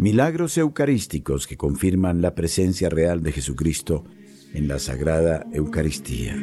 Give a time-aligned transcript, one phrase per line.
[0.00, 4.06] Milagros eucarísticos que confirman la presencia real de Jesucristo
[4.54, 6.34] en la Sagrada Eucaristía.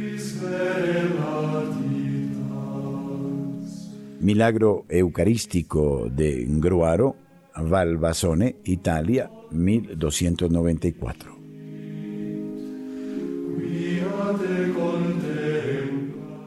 [4.19, 7.15] Milagro Eucarístico de Gruaro,
[7.55, 11.35] Valvasone, Italia, 1294.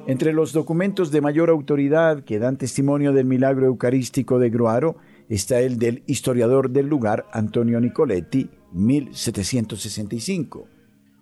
[0.06, 4.94] Entre los documentos de mayor autoridad que dan testimonio del milagro eucarístico de Gruaro
[5.30, 10.66] está el del historiador del lugar Antonio Nicoletti, 1765.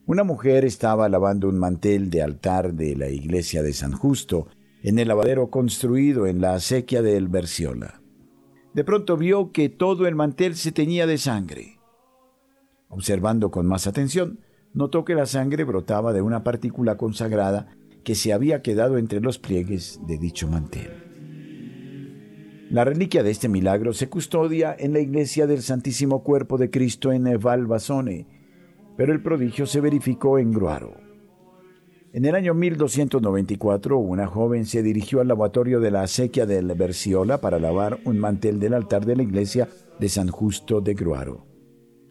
[0.06, 4.48] Una mujer estaba lavando un mantel de altar de la iglesia de San Justo
[4.82, 7.28] en el lavadero construido en la acequia de El.
[8.72, 11.78] De pronto vio que todo el mantel se teñía de sangre.
[12.88, 14.40] Observando con más atención,
[14.72, 19.38] notó que la sangre brotaba de una partícula consagrada que se había quedado entre los
[19.38, 21.07] pliegues de dicho mantel.
[22.70, 27.12] La reliquia de este milagro se custodia en la iglesia del Santísimo Cuerpo de Cristo
[27.12, 28.26] en Valvasone,
[28.94, 30.92] pero el prodigio se verificó en Gruaro.
[32.12, 37.40] En el año 1294, una joven se dirigió al lavatorio de la acequia del Berciola
[37.40, 39.66] para lavar un mantel del altar de la iglesia
[39.98, 41.46] de San Justo de Gruaro.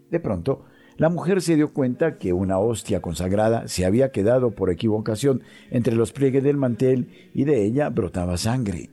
[0.09, 0.65] De pronto,
[0.97, 5.95] la mujer se dio cuenta que una hostia consagrada se había quedado por equivocación entre
[5.95, 8.89] los pliegues del mantel y de ella brotaba sangre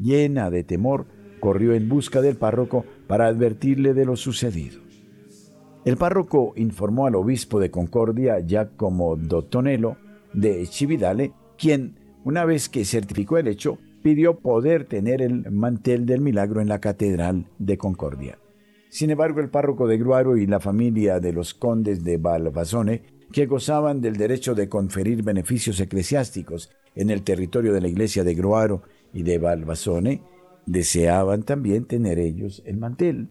[0.00, 1.06] llena de temor,
[1.40, 4.80] corrió en busca del párroco para advertirle de lo sucedido.
[5.84, 9.96] El párroco informó al obispo de Concordia, Giacomo Dottonello,
[10.34, 16.20] de Cividale, quien, una vez que certificó el hecho, pidió poder tener el mantel del
[16.20, 18.38] milagro en la catedral de Concordia.
[18.90, 23.46] Sin embargo, el párroco de Gruaro y la familia de los condes de Balbazone, que
[23.46, 28.82] gozaban del derecho de conferir beneficios eclesiásticos en el territorio de la iglesia de Gruaro
[29.12, 30.22] y de Balbazone
[30.66, 33.30] deseaban también tener ellos el mantel.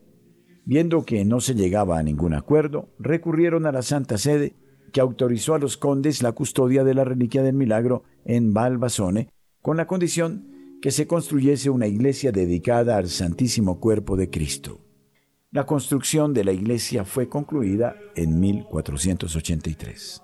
[0.66, 4.56] Viendo que no se llegaba a ningún acuerdo, recurrieron a la Santa Sede,
[4.92, 9.30] que autorizó a los condes la custodia de la reliquia del milagro en Balbazone,
[9.62, 14.80] con la condición que se construyese una iglesia dedicada al Santísimo Cuerpo de Cristo.
[15.52, 20.22] La construcción de la iglesia fue concluida en 1483.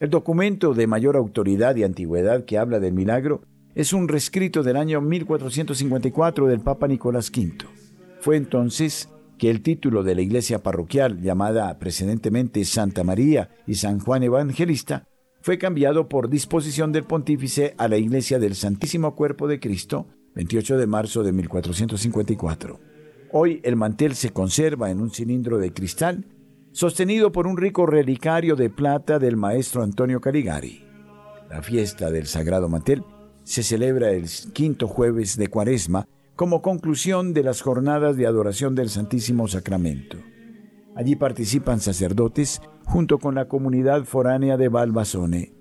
[0.00, 3.42] El documento de mayor autoridad y antigüedad que habla del milagro
[3.74, 7.66] es un rescrito del año 1454 del Papa Nicolás V.
[8.20, 13.98] Fue entonces que el título de la iglesia parroquial, llamada precedentemente Santa María y San
[13.98, 15.08] Juan Evangelista,
[15.40, 20.06] fue cambiado por disposición del pontífice a la iglesia del Santísimo Cuerpo de Cristo,
[20.36, 22.80] 28 de marzo de 1454.
[23.32, 26.24] Hoy el mantel se conserva en un cilindro de cristal,
[26.72, 30.84] sostenido por un rico relicario de plata del maestro Antonio Caligari.
[31.50, 33.04] La fiesta del Sagrado Mantel
[33.44, 38.88] se celebra el quinto jueves de Cuaresma como conclusión de las jornadas de adoración del
[38.88, 40.18] Santísimo Sacramento.
[40.96, 45.52] Allí participan sacerdotes junto con la comunidad foránea de Balbazone.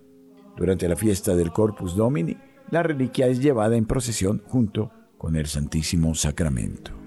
[0.55, 2.37] Durante la fiesta del Corpus Domini,
[2.71, 7.02] la reliquia es llevada en procesión junto con el Santísimo Sacramento.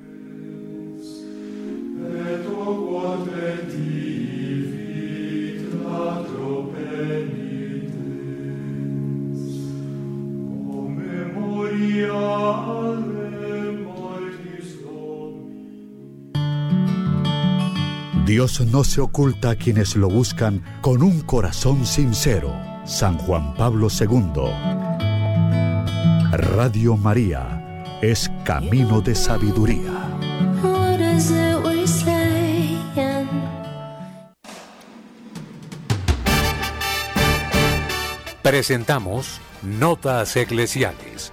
[18.26, 22.52] Dios no se oculta a quienes lo buscan con un corazón sincero.
[22.84, 24.50] San Juan Pablo II.
[26.32, 29.92] Radio María es camino de sabiduría.
[38.42, 41.32] Presentamos Notas Eclesiales.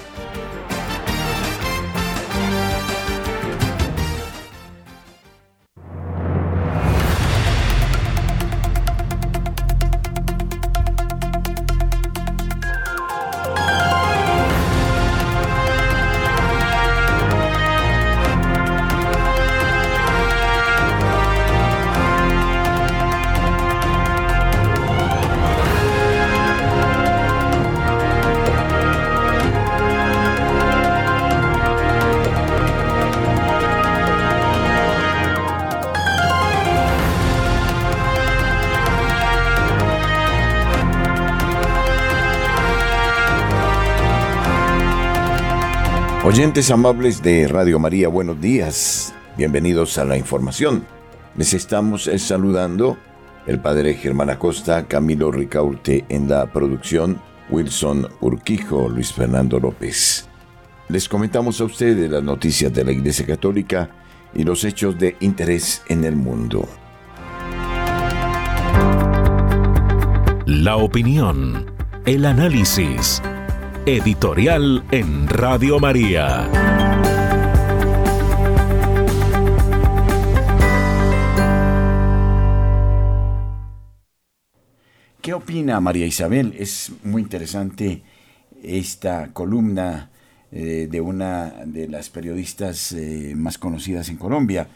[46.41, 49.13] Oyentes amables de Radio María, buenos días.
[49.37, 50.83] Bienvenidos a la información.
[51.37, 52.97] Les estamos eh, saludando
[53.45, 57.21] el padre Germán Acosta, Camilo Ricaurte en la producción,
[57.51, 60.27] Wilson Urquijo, Luis Fernando López.
[60.89, 63.91] Les comentamos a ustedes las noticias de la Iglesia Católica
[64.33, 66.67] y los hechos de interés en el mundo.
[70.47, 71.71] La opinión,
[72.07, 73.21] el análisis,
[73.85, 76.47] editorial en Radio María.
[85.19, 86.53] ¿Qué opina María Isabel?
[86.57, 88.03] Es muy interesante
[88.61, 90.11] esta columna
[90.51, 94.67] eh, de una de las periodistas eh, más conocidas en Colombia,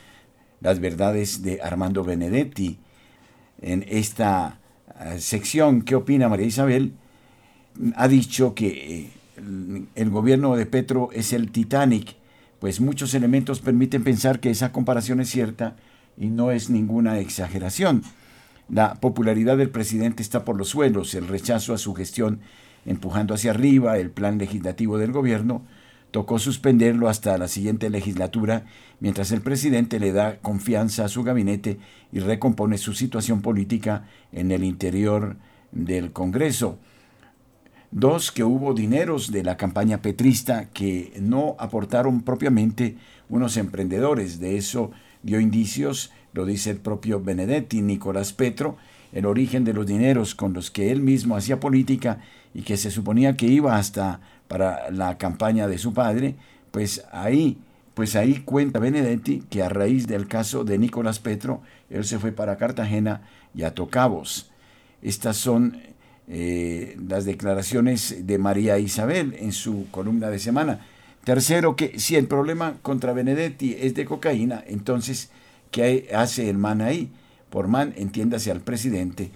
[0.62, 2.80] Las verdades de Armando Benedetti.
[3.62, 4.60] En esta
[5.00, 6.94] eh, sección, ¿qué opina María Isabel?
[7.96, 9.10] Ha dicho que
[9.96, 12.16] el gobierno de Petro es el Titanic,
[12.60, 15.76] pues muchos elementos permiten pensar que esa comparación es cierta
[16.18, 18.04] y no es ninguna exageración.
[18.70, 22.40] La popularidad del presidente está por los suelos, el rechazo a su gestión
[22.86, 25.64] empujando hacia arriba el plan legislativo del gobierno,
[26.12, 28.66] tocó suspenderlo hasta la siguiente legislatura,
[29.00, 31.78] mientras el presidente le da confianza a su gabinete
[32.12, 35.36] y recompone su situación política en el interior
[35.72, 36.80] del Congreso.
[37.92, 42.98] Dos, que hubo dineros de la campaña petrista que no aportaron propiamente
[43.30, 44.40] unos emprendedores.
[44.40, 44.92] De eso
[45.24, 48.76] dio indicios lo dice el propio Benedetti, Nicolás Petro,
[49.14, 52.20] el origen de los dineros con los que él mismo hacía política
[52.54, 56.36] y que se suponía que iba hasta para la campaña de su padre,
[56.72, 57.58] pues ahí,
[57.94, 62.34] pues ahí cuenta Benedetti que a raíz del caso de Nicolás Petro, él se fue
[62.34, 63.22] para Cartagena
[63.56, 64.52] y a Tocabos.
[65.02, 65.78] Estas son
[66.28, 70.86] eh, las declaraciones de María Isabel en su columna de semana.
[71.24, 75.32] Tercero, que si el problema contra Benedetti es de cocaína, entonces
[75.76, 77.12] ¿Qué hace el man ahí?
[77.50, 79.32] Por man, entiéndase al presidente.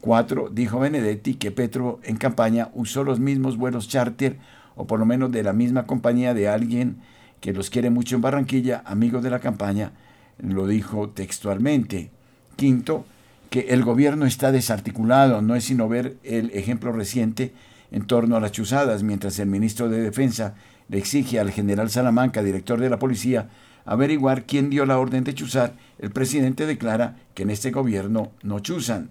[0.00, 4.36] Cuatro, dijo Benedetti que Petro en campaña usó los mismos vuelos charter
[4.76, 6.98] o por lo menos de la misma compañía de alguien
[7.40, 9.90] que los quiere mucho en Barranquilla, amigo de la campaña,
[10.38, 12.12] lo dijo textualmente.
[12.54, 13.04] Quinto,
[13.50, 17.52] que el gobierno está desarticulado, no es sino ver el ejemplo reciente
[17.90, 20.54] en torno a las chuzadas, mientras el ministro de Defensa
[20.88, 23.48] le exige al general Salamanca, director de la policía,
[23.84, 28.60] averiguar quién dio la orden de chuzar, el presidente declara que en este gobierno no
[28.60, 29.10] chuzan.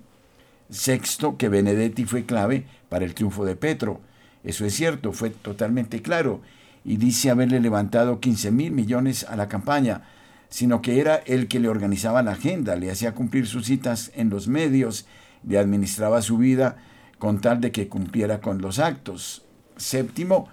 [0.70, 4.00] Sexto, que Benedetti fue clave para el triunfo de Petro.
[4.44, 6.42] Eso es cierto, fue totalmente claro,
[6.86, 10.04] y dice haberle levantado 15 mil millones a la campaña,
[10.50, 14.30] sino que era el que le organizaba la agenda, le hacía cumplir sus citas en
[14.30, 15.06] los medios,
[15.48, 16.78] le administraba su vida
[17.20, 19.44] con tal de que cumpliera con los actos.
[19.78, 20.50] Séptimo,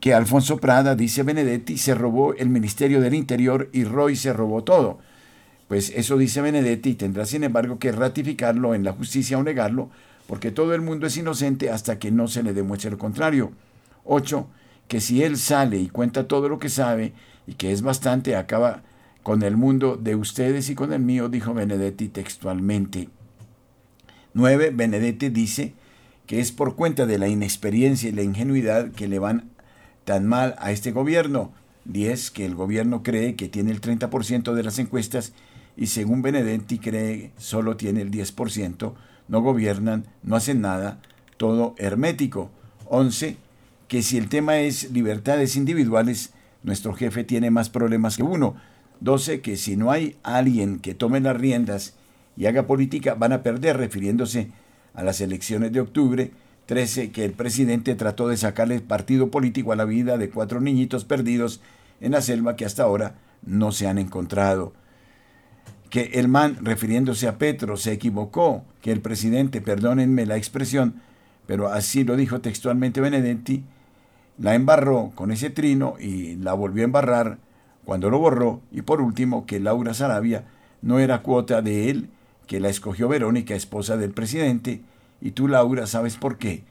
[0.00, 4.64] que Alfonso Prada, dice Benedetti, se robó el Ministerio del Interior y Roy se robó
[4.64, 4.98] todo.
[5.68, 9.90] Pues eso dice Benedetti y tendrá sin embargo que ratificarlo en la justicia o negarlo,
[10.26, 13.52] porque todo el mundo es inocente hasta que no se le demuestre lo contrario.
[14.04, 14.48] 8.
[14.88, 17.12] Que si él sale y cuenta todo lo que sabe,
[17.46, 18.82] y que es bastante, acaba
[19.22, 23.08] con el mundo de ustedes y con el mío, dijo Benedetti textualmente.
[24.34, 24.70] 9.
[24.70, 25.74] Benedetti dice
[26.26, 29.50] que es por cuenta de la inexperiencia y la ingenuidad que le van
[30.04, 31.52] tan mal a este gobierno.
[31.86, 32.30] 10.
[32.30, 35.32] Que el gobierno cree que tiene el 30% de las encuestas
[35.76, 38.94] y según Benedetti cree solo tiene el 10%.
[39.28, 41.00] No gobiernan, no hacen nada,
[41.36, 42.50] todo hermético.
[42.86, 43.36] 11.
[43.88, 48.56] Que si el tema es libertades individuales, nuestro jefe tiene más problemas que uno.
[49.00, 49.40] 12.
[49.40, 51.94] Que si no hay alguien que tome las riendas
[52.36, 54.50] y haga política, van a perder, refiriéndose
[54.94, 56.30] a las elecciones de octubre
[56.66, 57.10] 13.
[57.10, 61.60] Que el presidente trató de sacarle partido político a la vida de cuatro niñitos perdidos
[62.00, 63.14] en la selva que hasta ahora
[63.44, 64.72] no se han encontrado.
[65.88, 71.02] Que el man, refiriéndose a Petro, se equivocó, que el presidente, perdónenme la expresión,
[71.46, 73.64] pero así lo dijo textualmente Benedetti,
[74.38, 77.38] la embarró con ese trino y la volvió a embarrar
[77.90, 80.44] cuando lo borró, y por último que Laura Sarabia
[80.80, 82.08] no era cuota de él,
[82.46, 84.80] que la escogió Verónica, esposa del presidente,
[85.20, 86.62] y tú, Laura, sabes por qué.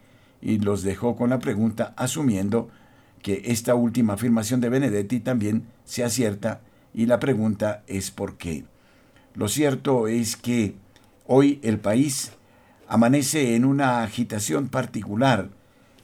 [0.41, 2.69] Y los dejó con la pregunta, asumiendo
[3.21, 6.61] que esta última afirmación de Benedetti también sea cierta,
[6.93, 8.63] y la pregunta es por qué.
[9.35, 10.75] Lo cierto es que
[11.27, 12.31] hoy el país
[12.87, 15.49] amanece en una agitación particular.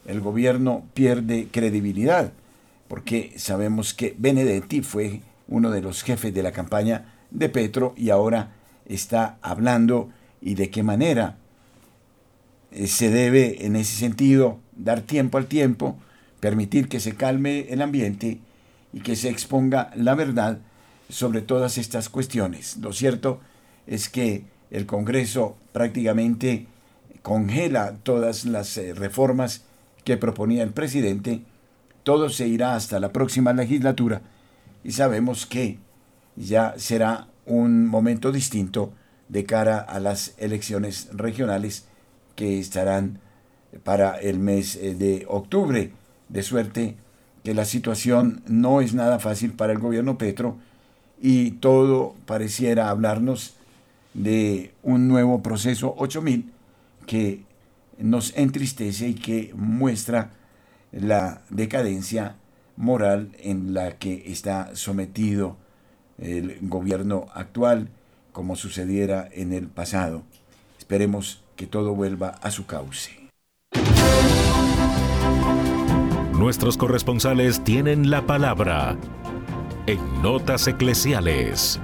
[0.04, 2.34] El gobierno pierde credibilidad,
[2.88, 8.10] porque sabemos que Benedetti fue uno de los jefes de la campaña de Petro y
[8.10, 8.52] ahora
[8.86, 11.38] está hablando y de qué manera
[12.86, 15.96] se debe en ese sentido dar tiempo al tiempo,
[16.40, 18.38] permitir que se calme el ambiente
[18.92, 20.58] y que se exponga la verdad
[21.08, 22.76] sobre todas estas cuestiones.
[22.78, 23.40] Lo cierto
[23.86, 26.66] es que el Congreso prácticamente
[27.22, 29.62] congela todas las eh, reformas
[30.04, 31.42] que proponía el presidente,
[32.06, 34.22] todo se irá hasta la próxima legislatura
[34.84, 35.80] y sabemos que
[36.36, 38.92] ya será un momento distinto
[39.28, 41.88] de cara a las elecciones regionales
[42.36, 43.18] que estarán
[43.82, 45.90] para el mes eh, de octubre,
[46.28, 46.94] de suerte
[47.42, 50.58] que la situación no es nada fácil para el gobierno Petro
[51.20, 53.54] y todo pareciera hablarnos
[54.14, 56.52] de un nuevo proceso 8000
[57.04, 57.42] que
[57.98, 60.30] nos entristece y que muestra
[60.92, 62.36] la decadencia
[62.76, 65.56] moral en la que está sometido
[66.18, 67.88] el gobierno actual,
[68.32, 70.22] como sucediera en el pasado.
[70.78, 73.30] Esperemos que todo vuelva a su cauce.
[76.32, 78.96] Nuestros corresponsales tienen la palabra
[79.86, 81.80] en Notas Eclesiales.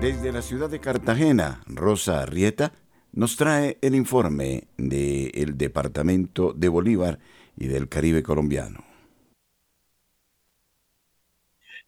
[0.00, 2.70] Desde la ciudad de Cartagena, Rosa Arrieta
[3.12, 7.18] nos trae el informe del Departamento de Bolívar
[7.56, 8.84] y del Caribe colombiano.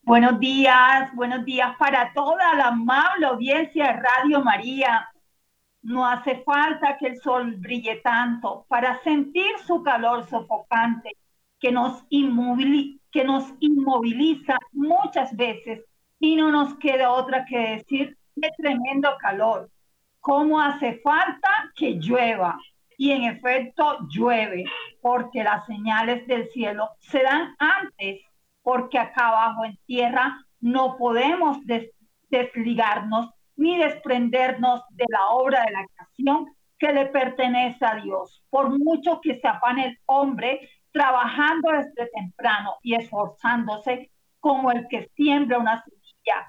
[0.02, 5.08] Buenos días, buenos días para toda la amable audiencia de Radio María.
[5.82, 11.16] No hace falta que el sol brille tanto para sentir su calor sofocante
[11.60, 15.84] que nos, que nos inmoviliza muchas veces
[16.20, 19.68] y no nos queda otra que decir qué tremendo calor
[20.20, 22.58] cómo hace falta que llueva.
[22.96, 24.64] Y en efecto llueve,
[25.00, 28.20] porque las señales del cielo se dan antes,
[28.62, 31.56] porque acá abajo en tierra no podemos
[32.28, 38.42] desligarnos ni desprendernos de la obra de la creación que le pertenece a Dios.
[38.50, 44.10] Por mucho que se afane el hombre trabajando desde temprano y esforzándose
[44.40, 45.82] como el que siembra una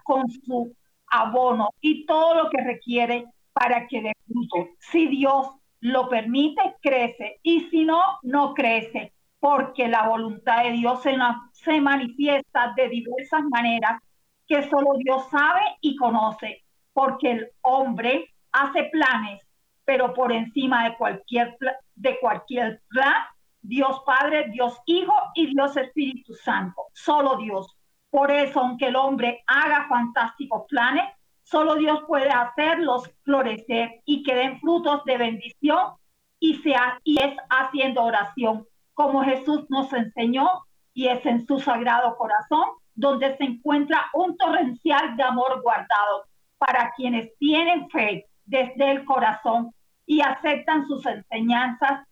[0.03, 0.75] con su
[1.07, 4.69] abono y todo lo que requiere para que dé fruto.
[4.79, 5.47] Si Dios
[5.81, 7.39] lo permite, crece.
[7.43, 14.01] Y si no, no crece, porque la voluntad de Dios se, manifiesta de diversas maneras
[14.47, 16.63] que solo Dios sabe y conoce,
[16.93, 19.41] porque el hombre hace planes,
[19.85, 21.57] pero por encima de cualquier,
[21.95, 23.23] de cualquier plan,
[23.61, 27.75] Dios Padre, Dios Hijo y Dios Espíritu Santo, solo Dios.
[28.11, 31.05] Por eso, aunque el hombre haga fantásticos planes,
[31.51, 35.95] Solo Dios puede hacerlos florecer y que den frutos de bendición
[36.39, 40.47] y, sea, y es haciendo oración, como Jesús nos enseñó
[40.93, 42.63] y es en su sagrado corazón
[42.95, 46.25] donde se encuentra un torrencial de amor guardado
[46.57, 49.73] para quienes tienen fe desde el corazón
[50.05, 52.07] y aceptan sus enseñanzas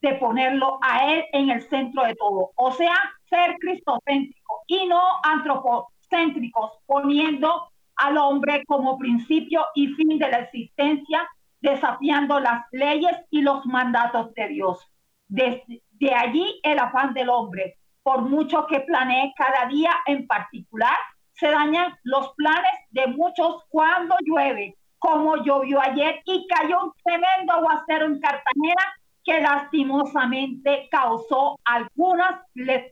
[0.00, 2.52] de ponerlo a Él en el centro de todo.
[2.54, 2.94] O sea,
[3.28, 4.37] ser cristocéntrico
[4.68, 11.28] y no antropocéntricos, poniendo al hombre como principio y fin de la existencia,
[11.60, 14.86] desafiando las leyes y los mandatos de Dios.
[15.26, 17.76] Desde de allí el afán del hombre.
[18.02, 20.96] Por mucho que planee cada día en particular,
[21.32, 27.52] se dañan los planes de muchos cuando llueve, como llovió ayer y cayó un tremendo
[27.52, 28.94] aguacero en Cartagena
[29.24, 32.30] que lastimosamente causó algunos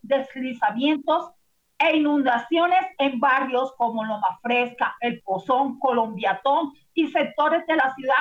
[0.03, 1.31] deslizamientos
[1.79, 8.15] e inundaciones en barrios como Loma Fresca, El Pozón, Colombiatón y sectores de la ciudad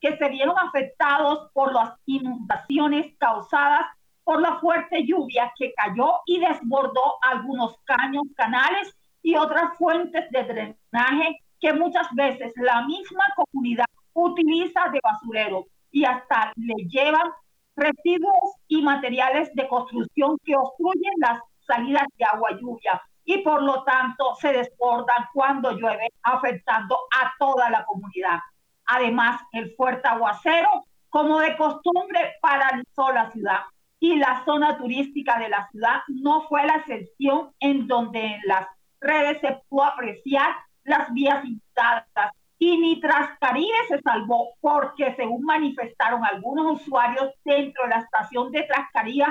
[0.00, 3.86] que se vieron afectados por las inundaciones causadas
[4.24, 10.44] por la fuerte lluvia que cayó y desbordó algunos caños, canales y otras fuentes de
[10.44, 17.30] drenaje que muchas veces la misma comunidad utiliza de basurero y hasta le llevan
[17.76, 21.40] residuos y materiales de construcción que obstruyen las
[21.72, 27.70] salidas de agua lluvia y por lo tanto se desbordan cuando llueve, afectando a toda
[27.70, 28.40] la comunidad.
[28.86, 30.68] Además, el fuerte aguacero,
[31.08, 33.60] como de costumbre, paralizó la ciudad
[34.00, 38.66] y la zona turística de la ciudad no fue la excepción en donde en las
[39.00, 40.50] redes se pudo apreciar
[40.84, 47.90] las vías inundadas y ni Trascaribe se salvó porque según manifestaron algunos usuarios dentro de
[47.90, 49.26] la estación de Trascaribe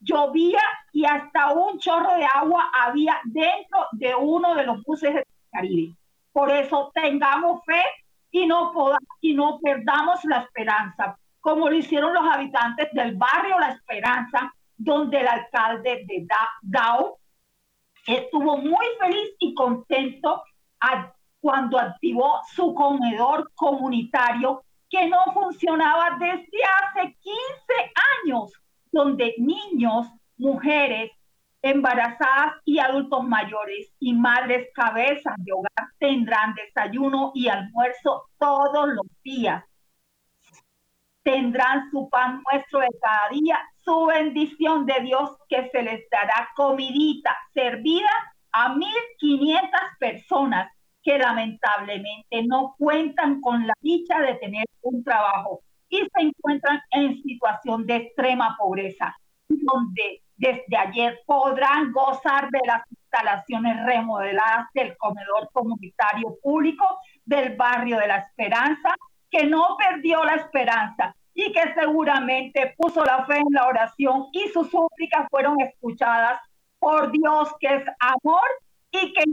[0.00, 0.62] llovía
[0.92, 5.96] y hasta un chorro de agua había dentro de uno de los buses de Caribe.
[6.32, 7.82] Por eso tengamos fe
[8.30, 8.72] y no,
[9.20, 15.20] y no perdamos la esperanza, como lo hicieron los habitantes del barrio La Esperanza, donde
[15.20, 16.26] el alcalde de
[16.62, 17.18] Dao
[18.06, 20.42] estuvo muy feliz y contento
[21.40, 27.34] cuando activó su comedor comunitario que no funcionaba desde hace 15
[28.24, 28.52] años
[28.92, 31.10] donde niños, mujeres,
[31.62, 39.06] embarazadas y adultos mayores y madres cabezas de hogar tendrán desayuno y almuerzo todos los
[39.22, 39.64] días.
[41.22, 46.48] Tendrán su pan nuestro de cada día, su bendición de Dios que se les dará
[46.54, 48.08] comidita servida
[48.52, 49.68] a 1.500
[49.98, 56.80] personas que lamentablemente no cuentan con la dicha de tener un trabajo y se encuentran
[56.90, 59.16] en situación de extrema pobreza,
[59.48, 67.98] donde desde ayer podrán gozar de las instalaciones remodeladas del comedor comunitario público del barrio
[67.98, 68.94] de la Esperanza,
[69.30, 74.48] que no perdió la esperanza y que seguramente puso la fe en la oración y
[74.48, 76.40] sus súplicas fueron escuchadas
[76.78, 78.48] por Dios que es amor
[78.90, 79.24] y que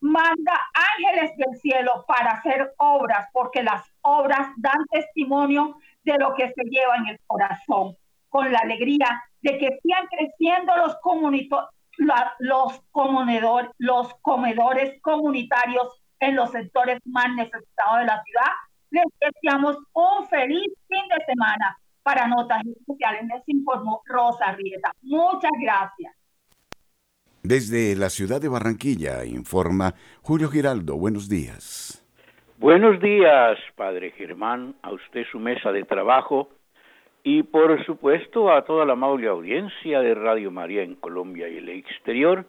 [0.00, 0.52] manda
[0.96, 5.76] ángeles del cielo para hacer obras, porque las obras dan testimonio
[6.12, 7.96] de lo que se lleva en el corazón,
[8.28, 10.96] con la alegría de que sigan creciendo los,
[12.38, 12.82] los,
[13.78, 18.52] los comedores comunitarios en los sectores más necesitados de la ciudad.
[18.90, 21.76] Les deseamos un feliz fin de semana.
[22.02, 24.90] Para Notas Especiales les informó Rosa Rieta.
[25.02, 26.14] Muchas gracias.
[27.42, 30.96] Desde la ciudad de Barranquilla informa Julio Giraldo.
[30.96, 32.07] Buenos días.
[32.60, 36.48] Buenos días, Padre Germán, a usted su mesa de trabajo
[37.22, 41.68] y por supuesto a toda la amable audiencia de Radio María en Colombia y el
[41.68, 42.46] exterior.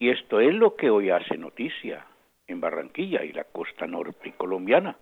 [0.00, 2.04] Y esto es lo que hoy hace noticia
[2.48, 4.96] en Barranquilla y la costa norte colombiana.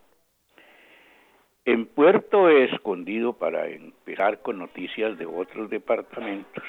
[1.64, 6.64] En Puerto Escondido, para empezar con noticias de otros departamentos,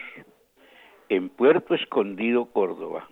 [1.10, 3.10] en Puerto Escondido, Córdoba,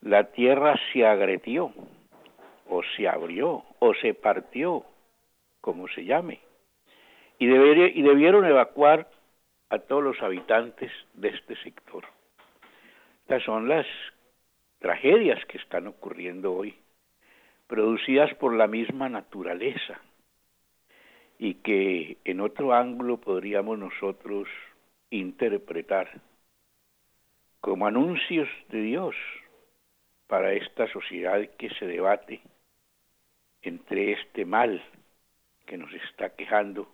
[0.00, 1.74] la tierra se agretió,
[2.68, 4.84] o se abrió, o se partió,
[5.60, 6.40] como se llame,
[7.38, 9.08] y, y debieron evacuar
[9.70, 12.04] a todos los habitantes de este sector.
[13.22, 13.86] Estas son las
[14.78, 16.76] tragedias que están ocurriendo hoy,
[17.66, 20.00] producidas por la misma naturaleza,
[21.38, 24.48] y que en otro ángulo podríamos nosotros
[25.10, 26.20] interpretar
[27.60, 29.14] como anuncios de Dios
[30.26, 32.40] para esta sociedad que se debate
[33.62, 34.82] entre este mal
[35.66, 36.88] que nos está quejando,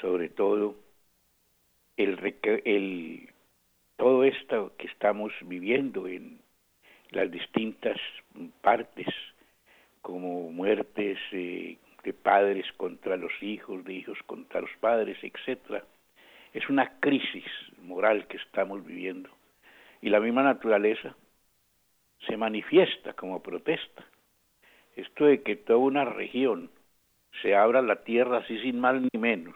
[0.00, 0.76] sobre todo
[1.96, 3.30] el, el
[3.96, 6.40] todo esto que estamos viviendo en
[7.10, 7.98] las distintas
[8.60, 9.06] partes,
[10.00, 15.84] como muertes eh, de padres contra los hijos, de hijos contra los padres, etcétera,
[16.54, 17.44] es una crisis
[17.82, 19.28] moral que estamos viviendo
[20.00, 21.14] y la misma naturaleza
[22.26, 24.04] se manifiesta como protesta.
[25.00, 26.70] Esto de que toda una región
[27.40, 29.54] se abra la tierra así sin mal ni menos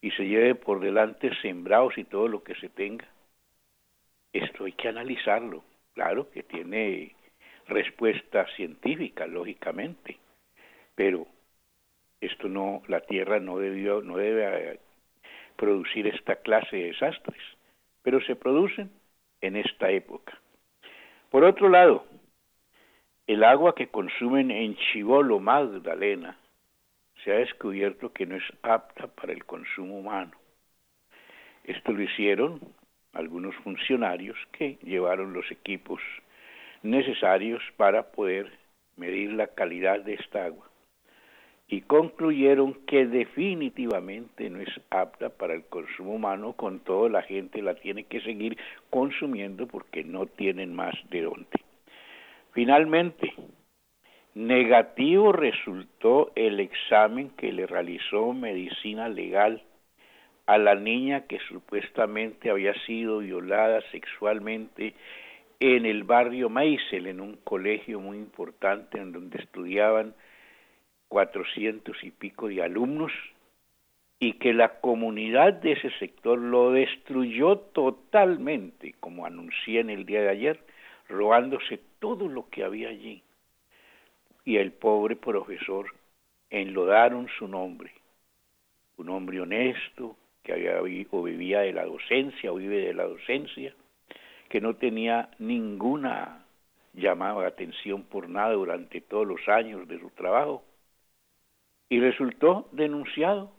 [0.00, 3.06] y se lleve por delante sembrados y todo lo que se tenga,
[4.32, 5.62] esto hay que analizarlo.
[5.94, 7.14] Claro que tiene
[7.68, 10.18] respuesta científica, lógicamente,
[10.94, 11.26] pero
[12.20, 14.80] esto no, la tierra no debió, no debe eh,
[15.56, 17.42] producir esta clase de desastres,
[18.02, 18.90] pero se producen
[19.42, 20.38] en esta época.
[21.30, 22.06] Por otro lado,
[23.26, 26.36] el agua que consumen en Chivolo, Magdalena,
[27.22, 30.32] se ha descubierto que no es apta para el consumo humano.
[31.64, 32.60] Esto lo hicieron
[33.14, 36.02] algunos funcionarios que llevaron los equipos
[36.82, 38.52] necesarios para poder
[38.96, 40.68] medir la calidad de esta agua
[41.66, 47.62] y concluyeron que definitivamente no es apta para el consumo humano, con todo la gente
[47.62, 48.58] la tiene que seguir
[48.90, 51.64] consumiendo porque no tienen más de dónde.
[52.54, 53.34] Finalmente,
[54.34, 59.62] negativo resultó el examen que le realizó medicina legal
[60.46, 64.94] a la niña que supuestamente había sido violada sexualmente
[65.58, 70.14] en el barrio Maisel, en un colegio muy importante en donde estudiaban
[71.08, 73.10] cuatrocientos y pico de alumnos
[74.20, 80.22] y que la comunidad de ese sector lo destruyó totalmente, como anuncié en el día
[80.22, 80.60] de ayer,
[81.08, 83.22] robándose todo lo que había allí.
[84.44, 85.86] Y el pobre profesor
[86.50, 87.94] enlodaron su nombre,
[88.98, 93.74] un hombre honesto que había o vivía de la docencia o vive de la docencia,
[94.50, 96.44] que no tenía ninguna
[96.92, 100.62] llamada de atención por nada durante todos los años de su trabajo
[101.88, 103.50] y resultó denunciado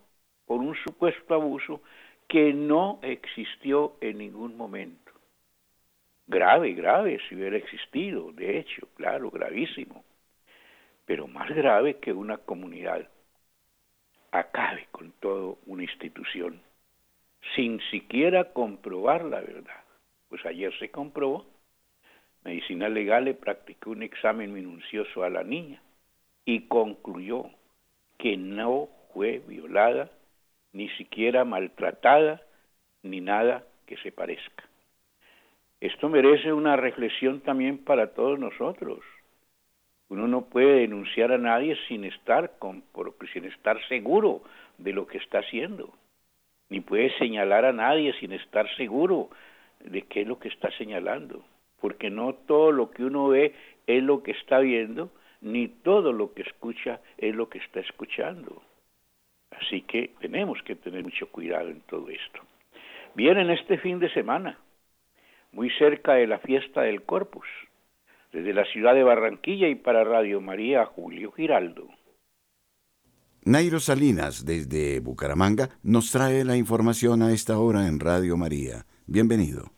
[0.46, 1.82] por un supuesto abuso
[2.28, 5.05] que no existió en ningún momento.
[6.26, 10.04] Grave, grave si hubiera existido, de hecho, claro, gravísimo.
[11.04, 13.08] Pero más grave que una comunidad
[14.32, 16.60] acabe con toda una institución
[17.54, 19.82] sin siquiera comprobar la verdad.
[20.28, 21.46] pues ayer se comprobó.
[22.42, 25.80] Medicina Legal le practicó un examen minucioso a la niña
[26.44, 27.50] y concluyó
[28.18, 30.10] que no fue violada,
[30.72, 32.42] ni siquiera maltratada,
[33.02, 34.64] ni nada que se parezca.
[35.80, 39.00] Esto merece una reflexión también para todos nosotros.
[40.08, 42.52] Uno no puede denunciar a nadie sin estar,
[43.32, 44.42] sin estar seguro
[44.78, 45.92] de lo que está haciendo,
[46.68, 49.30] ni puede señalar a nadie sin estar seguro
[49.80, 51.44] de qué es lo que está señalando,
[51.80, 53.54] porque no todo lo que uno ve
[53.86, 55.10] es lo que está viendo,
[55.40, 58.62] ni todo lo que escucha es lo que está escuchando.
[59.50, 62.40] Así que tenemos que tener mucho cuidado en todo esto.
[63.14, 64.58] Vienen este fin de semana,
[65.56, 67.46] muy cerca de la fiesta del Corpus,
[68.30, 71.88] desde la ciudad de Barranquilla y para Radio María Julio Giraldo.
[73.42, 78.84] Nairo Salinas, desde Bucaramanga, nos trae la información a esta hora en Radio María.
[79.06, 79.72] Bienvenido.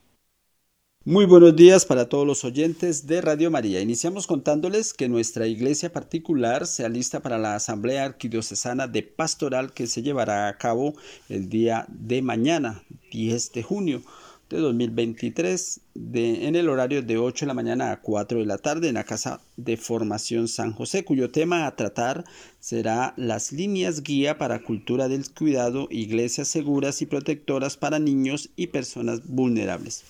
[1.04, 3.80] Muy buenos días para todos los oyentes de Radio María.
[3.80, 9.86] Iniciamos contándoles que nuestra iglesia particular se alista para la Asamblea Arquidiocesana de Pastoral que
[9.86, 10.94] se llevará a cabo
[11.28, 14.02] el día de mañana, 10 de junio
[14.50, 18.58] de 2023 de, en el horario de 8 de la mañana a 4 de la
[18.58, 22.24] tarde en la Casa de Formación San José, cuyo tema a tratar
[22.60, 28.68] será las líneas guía para cultura del cuidado, iglesias seguras y protectoras para niños y
[28.68, 30.04] personas vulnerables.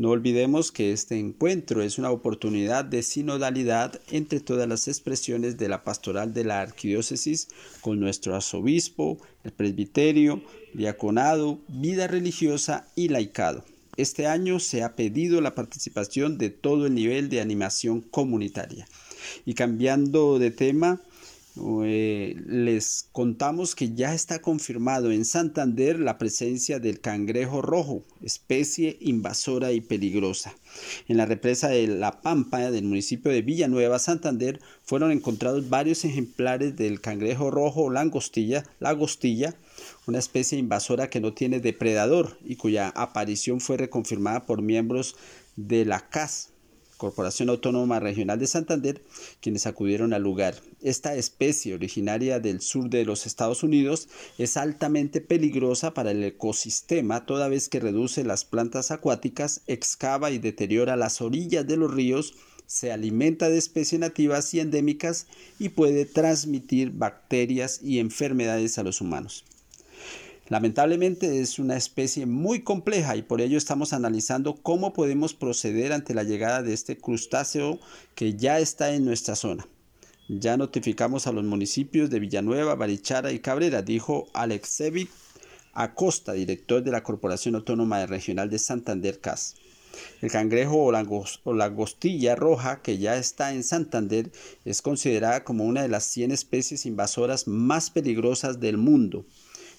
[0.00, 5.68] No olvidemos que este encuentro es una oportunidad de sinodalidad entre todas las expresiones de
[5.68, 7.48] la pastoral de la arquidiócesis
[7.82, 13.62] con nuestro arzobispo, el presbiterio, diaconado, vida religiosa y laicado.
[13.98, 18.88] Este año se ha pedido la participación de todo el nivel de animación comunitaria.
[19.44, 21.02] Y cambiando de tema,
[21.84, 28.96] eh, les contamos que ya está confirmado en Santander la presencia del cangrejo rojo, especie
[29.00, 30.54] invasora y peligrosa.
[31.08, 36.76] En la represa de La Pampa del municipio de Villanueva, Santander, fueron encontrados varios ejemplares
[36.76, 39.54] del cangrejo rojo langostilla, lagostilla,
[40.06, 45.16] una especie invasora que no tiene depredador y cuya aparición fue reconfirmada por miembros
[45.56, 46.50] de la CAS,
[47.00, 49.02] Corporación Autónoma Regional de Santander,
[49.40, 50.54] quienes acudieron al lugar.
[50.82, 57.24] Esta especie originaria del sur de los Estados Unidos es altamente peligrosa para el ecosistema
[57.24, 62.34] toda vez que reduce las plantas acuáticas, excava y deteriora las orillas de los ríos,
[62.66, 65.26] se alimenta de especies nativas y endémicas
[65.58, 69.46] y puede transmitir bacterias y enfermedades a los humanos.
[70.50, 76.12] Lamentablemente es una especie muy compleja y por ello estamos analizando cómo podemos proceder ante
[76.12, 77.78] la llegada de este crustáceo
[78.16, 79.68] que ya está en nuestra zona.
[80.28, 85.08] Ya notificamos a los municipios de Villanueva, Barichara y Cabrera, dijo Alexevic
[85.72, 89.54] Acosta, director de la Corporación Autónoma Regional de Santander CAS.
[90.20, 91.06] El cangrejo o la,
[91.44, 94.32] o la gostilla roja, que ya está en Santander,
[94.64, 99.26] es considerada como una de las 100 especies invasoras más peligrosas del mundo.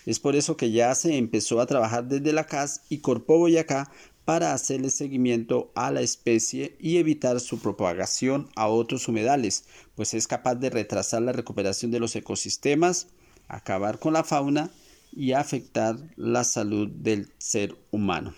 [0.05, 3.91] Es por eso que ya se empezó a trabajar desde la CAS y Corpo Boyacá
[4.25, 10.27] para hacerle seguimiento a la especie y evitar su propagación a otros humedales, pues es
[10.27, 13.07] capaz de retrasar la recuperación de los ecosistemas,
[13.47, 14.71] acabar con la fauna
[15.11, 18.33] y afectar la salud del ser humano.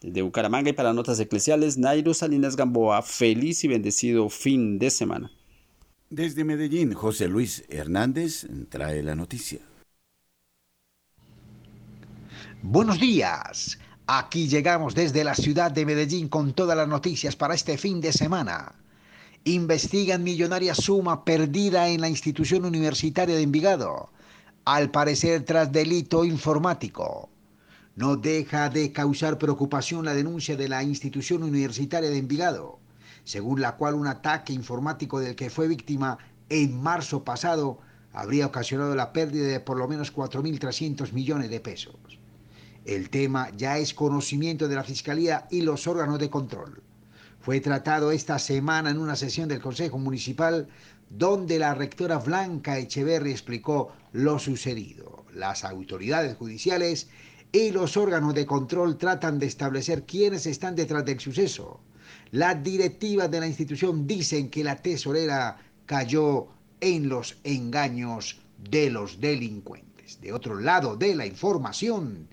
[0.00, 5.30] Desde Bucaramanga y para Notas Eclesiales, Nairo Salinas Gamboa, feliz y bendecido fin de semana.
[6.10, 9.60] Desde Medellín, José Luis Hernández trae la noticia.
[12.66, 13.78] Buenos días.
[14.06, 18.10] Aquí llegamos desde la ciudad de Medellín con todas las noticias para este fin de
[18.10, 18.74] semana.
[19.44, 24.08] Investigan millonaria suma perdida en la institución universitaria de Envigado,
[24.64, 27.28] al parecer tras delito informático.
[27.96, 32.78] No deja de causar preocupación la denuncia de la institución universitaria de Envigado,
[33.24, 36.16] según la cual un ataque informático del que fue víctima
[36.48, 37.80] en marzo pasado
[38.14, 42.23] habría ocasionado la pérdida de por lo menos 4.300 millones de pesos.
[42.84, 46.82] El tema ya es conocimiento de la Fiscalía y los órganos de control.
[47.40, 50.68] Fue tratado esta semana en una sesión del Consejo Municipal
[51.08, 55.24] donde la rectora Blanca Echeverri explicó lo sucedido.
[55.32, 57.08] Las autoridades judiciales
[57.52, 61.80] y los órganos de control tratan de establecer quiénes están detrás del suceso.
[62.32, 66.48] Las directivas de la institución dicen que la tesorera cayó
[66.80, 70.20] en los engaños de los delincuentes.
[70.20, 72.28] De otro lado de la información,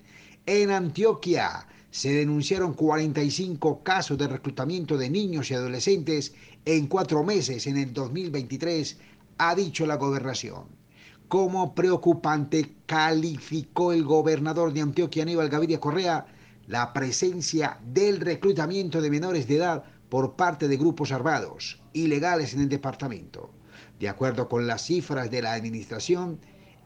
[0.46, 7.66] en Antioquia se denunciaron 45 casos de reclutamiento de niños y adolescentes en cuatro meses
[7.66, 8.98] en el 2023,
[9.38, 10.64] ha dicho la gobernación.
[11.28, 16.26] Como preocupante calificó el gobernador de Antioquia, Aníbal Gaviria Correa,
[16.66, 22.60] la presencia del reclutamiento de menores de edad por parte de grupos armados ilegales en
[22.60, 23.50] el departamento.
[23.98, 26.38] De acuerdo con las cifras de la administración,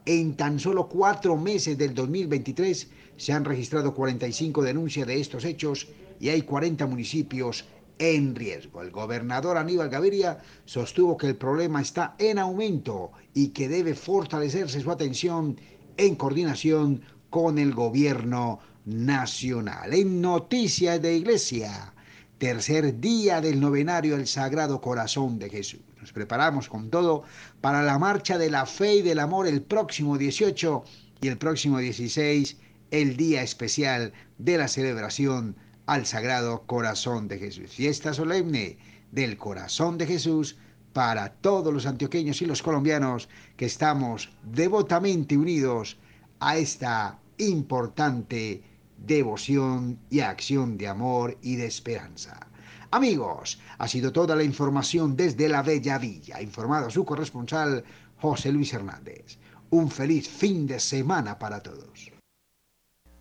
[0.04, 5.88] en tan solo cuatro meses del 2023 se han registrado 45 denuncias de estos hechos
[6.20, 7.64] y hay 40 municipios
[7.98, 8.82] en riesgo.
[8.82, 14.80] El gobernador Aníbal Gaviria sostuvo que el problema está en aumento y que debe fortalecerse
[14.80, 15.58] su atención
[15.96, 19.92] en coordinación con el gobierno nacional.
[19.94, 21.92] En Noticias de Iglesia,
[22.38, 25.80] tercer día del novenario El Sagrado Corazón de Jesús.
[26.00, 27.24] Nos preparamos con todo
[27.60, 30.84] para la marcha de la fe y del amor el próximo 18
[31.22, 32.56] y el próximo 16,
[32.90, 37.70] el día especial de la celebración al Sagrado Corazón de Jesús.
[37.70, 38.78] Fiesta solemne
[39.12, 40.56] del Corazón de Jesús
[40.92, 45.98] para todos los antioqueños y los colombianos que estamos devotamente unidos
[46.40, 48.62] a esta importante
[48.96, 52.46] devoción y acción de amor y de esperanza.
[52.90, 57.84] Amigos, ha sido toda la información desde la Bella Villa, informado su corresponsal
[58.18, 59.38] José Luis Hernández.
[59.70, 62.15] Un feliz fin de semana para todos.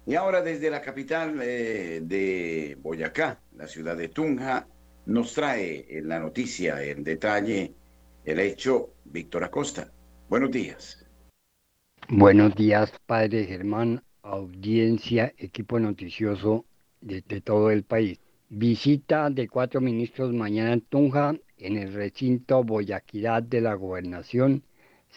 [0.07, 4.67] Y ahora desde la capital eh, de Boyacá, la ciudad de Tunja,
[5.07, 7.73] nos trae en la noticia en detalle
[8.23, 9.91] el hecho Víctor Acosta.
[10.29, 11.03] Buenos días.
[12.07, 16.65] Buenos días, padre Germán, audiencia, equipo noticioso
[17.01, 18.19] de, de todo el país.
[18.49, 24.63] Visita de cuatro ministros mañana en Tunja, en el recinto Boyaquirá de la Gobernación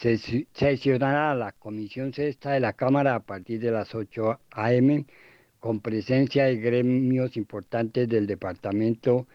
[0.00, 5.06] sesionará la Comisión Sexta de la Cámara a partir de las 8 a.m.
[5.58, 9.26] con presencia de gremios importantes del departamento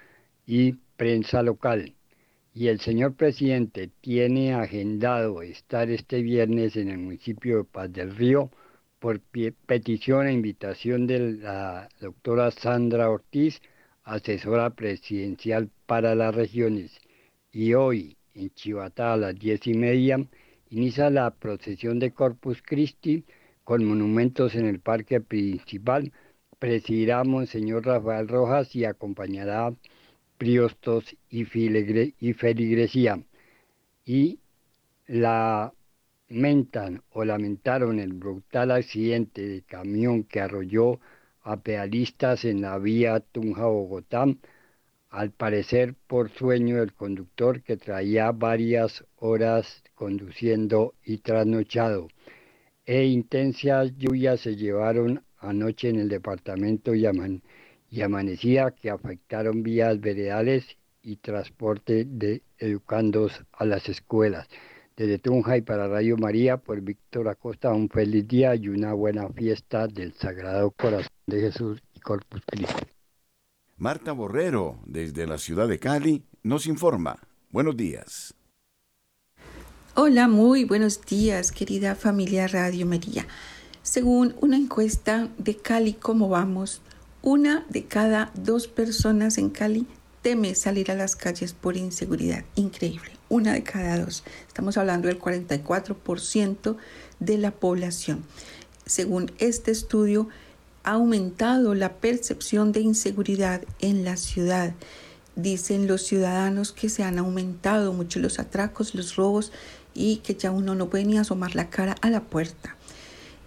[0.45, 1.93] y prensa local.
[2.53, 8.15] Y el señor presidente tiene agendado estar este viernes en el municipio de Paz del
[8.15, 8.49] Río
[8.99, 9.19] por
[9.65, 13.61] petición e invitación de la doctora Sandra Ortiz,
[14.03, 16.91] asesora presidencial para las regiones.
[17.51, 20.25] Y hoy en Chivatá a las diez y media
[20.73, 23.23] inicia la procesión de Corpus Christi
[23.63, 26.11] con monumentos en el parque principal.
[26.59, 29.73] Presidirá Monseñor Rafael Rojas y acompañará
[30.37, 33.23] priostos y, y feligresía.
[34.05, 34.39] Y
[35.07, 35.61] lamentan
[37.11, 40.99] o lamentaron el brutal accidente de camión que arrolló
[41.43, 44.25] a pedalistas en la vía Tunja-Bogotá
[45.13, 52.07] al parecer por sueño del conductor que traía varias horas conduciendo y trasnochado.
[52.87, 57.05] E intensas lluvias se llevaron anoche en el departamento y,
[58.01, 60.65] amanecía que afectaron vías veredales
[61.03, 64.47] y transporte de educandos a las escuelas.
[64.97, 69.29] Desde Tunja y para Radio María, por Víctor Acosta, un feliz día y una buena
[69.29, 73.02] fiesta del Sagrado Corazón de Jesús y Corpus Christi.
[73.83, 77.19] Marta Borrero, desde la ciudad de Cali, nos informa.
[77.49, 78.33] Buenos días.
[79.95, 83.27] Hola, muy buenos días, querida familia Radio María.
[83.81, 86.81] Según una encuesta de Cali, ¿cómo vamos?
[87.21, 89.85] Una de cada dos personas en Cali
[90.21, 92.45] teme salir a las calles por inseguridad.
[92.55, 94.23] Increíble, una de cada dos.
[94.47, 96.77] Estamos hablando del 44%
[97.19, 98.23] de la población.
[98.85, 100.29] Según este estudio,
[100.83, 104.73] ha aumentado la percepción de inseguridad en la ciudad.
[105.35, 109.51] Dicen los ciudadanos que se han aumentado mucho los atracos, los robos
[109.93, 112.75] y que ya uno no puede ni asomar la cara a la puerta.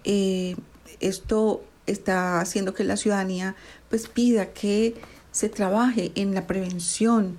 [0.03, 0.55] Eh,
[0.99, 3.55] esto está haciendo que la ciudadanía
[3.89, 4.95] pues pida que
[5.31, 7.37] se trabaje en la prevención,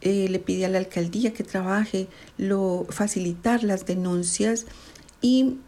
[0.00, 4.66] eh, le pide a la alcaldía que trabaje, lo, facilitar las denuncias
[5.20, 5.58] y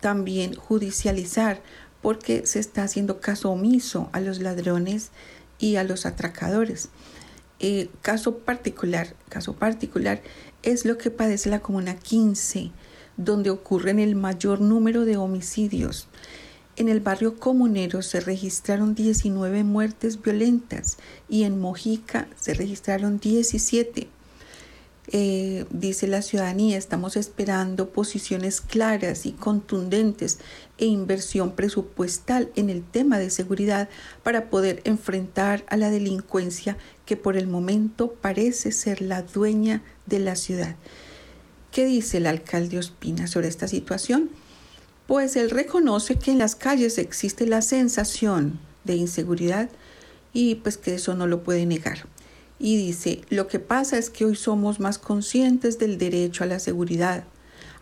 [0.00, 1.62] también judicializar
[2.06, 5.10] porque se está haciendo caso omiso a los ladrones
[5.58, 6.88] y a los atracadores.
[7.58, 10.22] Eh, caso particular, caso particular
[10.62, 12.70] es lo que padece la Comuna 15,
[13.16, 16.06] donde ocurren el mayor número de homicidios.
[16.76, 24.06] En el barrio comunero se registraron 19 muertes violentas y en Mojica se registraron 17.
[25.12, 30.38] Eh, dice la ciudadanía, estamos esperando posiciones claras y contundentes
[30.78, 33.88] e inversión presupuestal en el tema de seguridad
[34.24, 40.18] para poder enfrentar a la delincuencia que por el momento parece ser la dueña de
[40.18, 40.74] la ciudad.
[41.70, 44.30] ¿Qué dice el alcalde Ospina sobre esta situación?
[45.06, 49.68] Pues él reconoce que en las calles existe la sensación de inseguridad
[50.32, 52.06] y pues que eso no lo puede negar
[52.58, 56.58] y dice, lo que pasa es que hoy somos más conscientes del derecho a la
[56.58, 57.24] seguridad,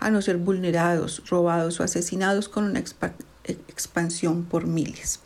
[0.00, 2.82] a no ser vulnerados, robados o asesinados con una
[3.68, 5.20] expansión por miles.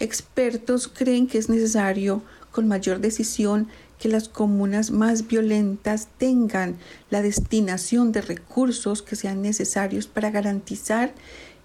[0.00, 6.76] Expertos creen que es necesario con mayor decisión que las comunas más violentas tengan
[7.10, 11.14] la destinación de recursos que sean necesarios para garantizar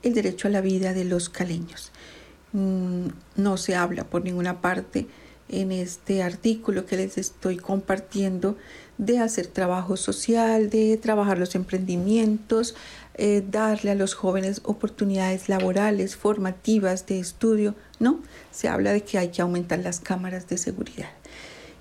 [0.03, 1.91] el derecho a la vida de los caleños.
[2.53, 5.07] Mm, no se habla por ninguna parte
[5.49, 8.57] en este artículo que les estoy compartiendo
[8.97, 12.75] de hacer trabajo social, de trabajar los emprendimientos,
[13.15, 17.75] eh, darle a los jóvenes oportunidades laborales, formativas, de estudio.
[17.99, 18.19] No,
[18.51, 21.09] se habla de que hay que aumentar las cámaras de seguridad.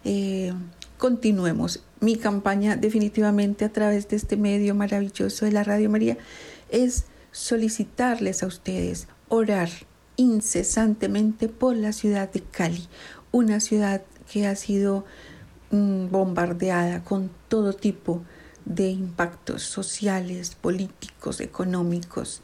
[0.04, 0.52] Eh,
[0.96, 1.82] continuemos.
[2.00, 6.16] Mi campaña definitivamente a través de este medio maravilloso de la Radio María
[6.70, 9.68] es solicitarles a ustedes orar
[10.16, 12.88] incesantemente por la ciudad de Cali,
[13.32, 15.04] una ciudad que ha sido
[15.70, 18.22] mm, bombardeada con todo tipo
[18.64, 22.42] de impactos sociales, políticos, económicos,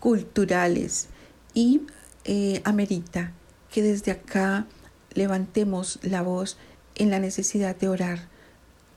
[0.00, 1.08] culturales
[1.52, 1.82] y
[2.24, 3.32] eh, amerita
[3.70, 4.66] que desde acá
[5.12, 6.56] levantemos la voz
[6.94, 8.28] en la necesidad de orar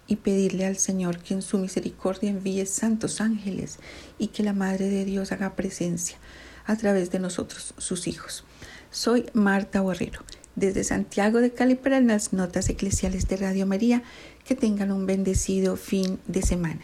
[0.08, 3.78] y pedirle al Señor que en su misericordia envíe santos ángeles
[4.18, 6.18] y que la Madre de Dios haga presencia
[6.66, 8.44] a través de nosotros, sus hijos.
[8.90, 10.22] Soy Marta Borrero,
[10.60, 14.04] desde Santiago de Cali para las notas eclesiales de Radio María.
[14.46, 16.82] Que tengan un bendecido fin de semana.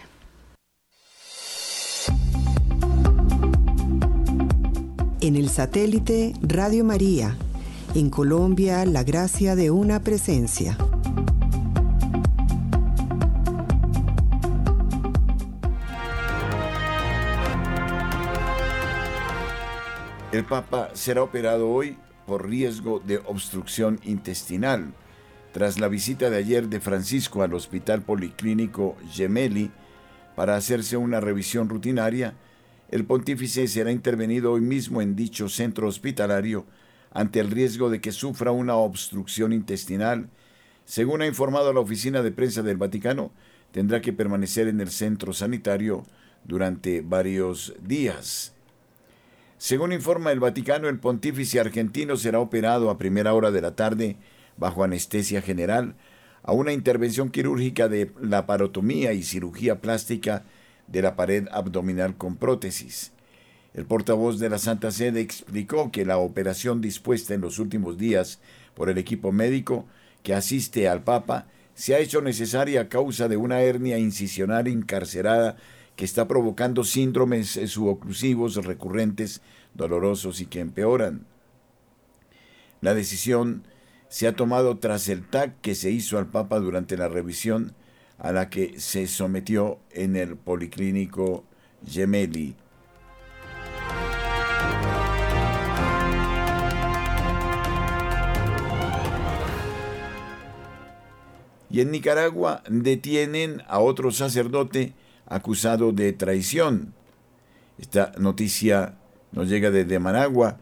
[5.21, 7.35] En el satélite Radio María,
[7.95, 10.77] en Colombia, la gracia de una presencia.
[20.31, 24.93] El Papa será operado hoy por riesgo de obstrucción intestinal.
[25.53, 29.71] Tras la visita de ayer de Francisco al Hospital Policlínico Gemelli
[30.35, 32.33] para hacerse una revisión rutinaria,
[32.91, 36.65] el pontífice será intervenido hoy mismo en dicho centro hospitalario
[37.11, 40.29] ante el riesgo de que sufra una obstrucción intestinal.
[40.83, 43.31] Según ha informado la oficina de prensa del Vaticano,
[43.71, 46.05] tendrá que permanecer en el centro sanitario
[46.43, 48.54] durante varios días.
[49.57, 54.17] Según informa el Vaticano, el pontífice argentino será operado a primera hora de la tarde
[54.57, 55.95] bajo anestesia general
[56.43, 60.43] a una intervención quirúrgica de laparotomía y cirugía plástica
[60.87, 63.13] de la pared abdominal con prótesis.
[63.73, 68.39] El portavoz de la Santa Sede explicó que la operación dispuesta en los últimos días
[68.75, 69.85] por el equipo médico
[70.21, 75.57] que asiste al Papa se ha hecho necesaria a causa de una hernia incisional encarcerada
[75.95, 79.41] que está provocando síndromes suboclusivos recurrentes,
[79.73, 81.25] dolorosos y que empeoran.
[82.81, 83.63] La decisión
[84.09, 87.73] se ha tomado tras el TAC que se hizo al Papa durante la revisión
[88.17, 91.43] a la que se sometió en el Policlínico
[91.85, 92.55] Gemelli.
[101.69, 104.93] Y en Nicaragua detienen a otro sacerdote
[105.25, 106.93] acusado de traición.
[107.77, 108.95] Esta noticia
[109.31, 110.59] nos llega desde Managua.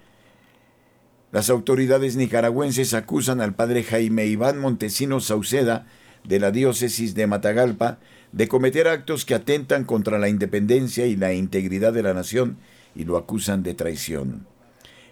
[1.31, 5.87] Las autoridades nicaragüenses acusan al padre Jaime Iván Montesinos Sauceda
[6.23, 7.99] de la diócesis de Matagalpa
[8.31, 12.57] de cometer actos que atentan contra la independencia y la integridad de la nación
[12.95, 14.47] y lo acusan de traición.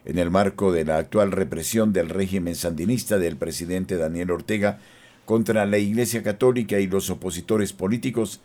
[0.06, 4.80] En el marco de la actual represión del régimen sandinista del presidente Daniel Ortega
[5.26, 8.42] contra la Iglesia Católica y los opositores políticos,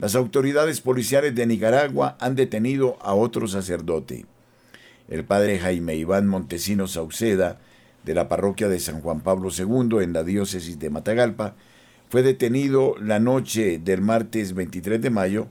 [0.00, 4.24] las autoridades policiales de Nicaragua han detenido a otro sacerdote.
[5.08, 7.60] El padre Jaime Iván Montesinos Sauceda,
[8.04, 11.54] de la parroquia de San Juan Pablo II en la diócesis de Matagalpa,
[12.08, 15.48] fue detenido la noche del martes 23 de mayo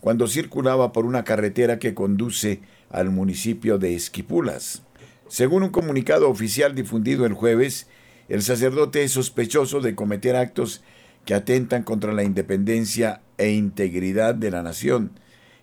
[0.00, 4.82] cuando circulaba por una carretera que conduce al municipio de Esquipulas.
[5.28, 7.86] Según un comunicado oficial difundido el jueves,
[8.30, 10.82] el sacerdote es sospechoso de cometer actos
[11.30, 15.12] que atentan contra la independencia e integridad de la nación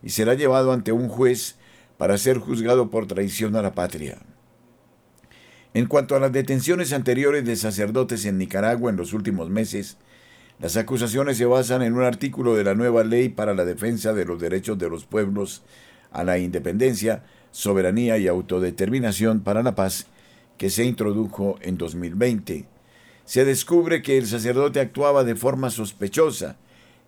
[0.01, 1.57] y será llevado ante un juez
[1.97, 4.18] para ser juzgado por traición a la patria.
[5.74, 9.97] En cuanto a las detenciones anteriores de sacerdotes en Nicaragua en los últimos meses,
[10.57, 14.24] las acusaciones se basan en un artículo de la nueva ley para la defensa de
[14.24, 15.63] los derechos de los pueblos
[16.13, 20.07] a la independencia, soberanía y autodeterminación para la paz
[20.57, 22.76] que se introdujo en 2020
[23.28, 26.55] se descubre que el sacerdote actuaba de forma sospechosa.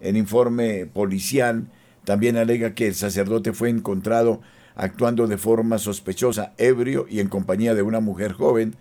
[0.01, 1.67] El informe policial
[2.03, 4.41] también alega que el sacerdote fue encontrado
[4.75, 8.75] actuando de forma sospechosa, ebrio y en compañía de una mujer joven,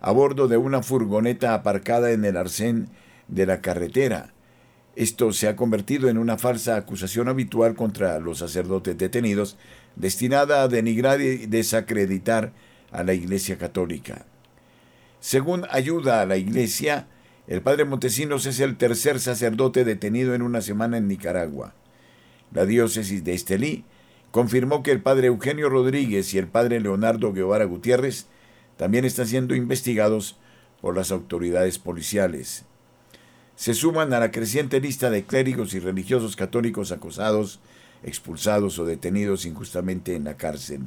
[0.00, 2.88] a bordo de una furgoneta aparcada en el arcén
[3.28, 4.32] de la carretera.
[4.96, 9.58] Esto se ha convertido en una falsa acusación habitual contra los sacerdotes detenidos,
[9.94, 12.54] destinada a denigrar y desacreditar
[12.92, 14.24] a la Iglesia Católica.
[15.20, 17.08] Según ayuda a la iglesia,
[17.46, 21.74] el padre Montesinos es el tercer sacerdote detenido en una semana en Nicaragua.
[22.52, 23.84] La diócesis de Estelí
[24.30, 28.26] confirmó que el padre Eugenio Rodríguez y el padre Leonardo Guevara Gutiérrez
[28.76, 30.36] también están siendo investigados
[30.80, 32.64] por las autoridades policiales.
[33.56, 37.58] Se suman a la creciente lista de clérigos y religiosos católicos acosados,
[38.04, 40.82] expulsados o detenidos injustamente en la cárcel.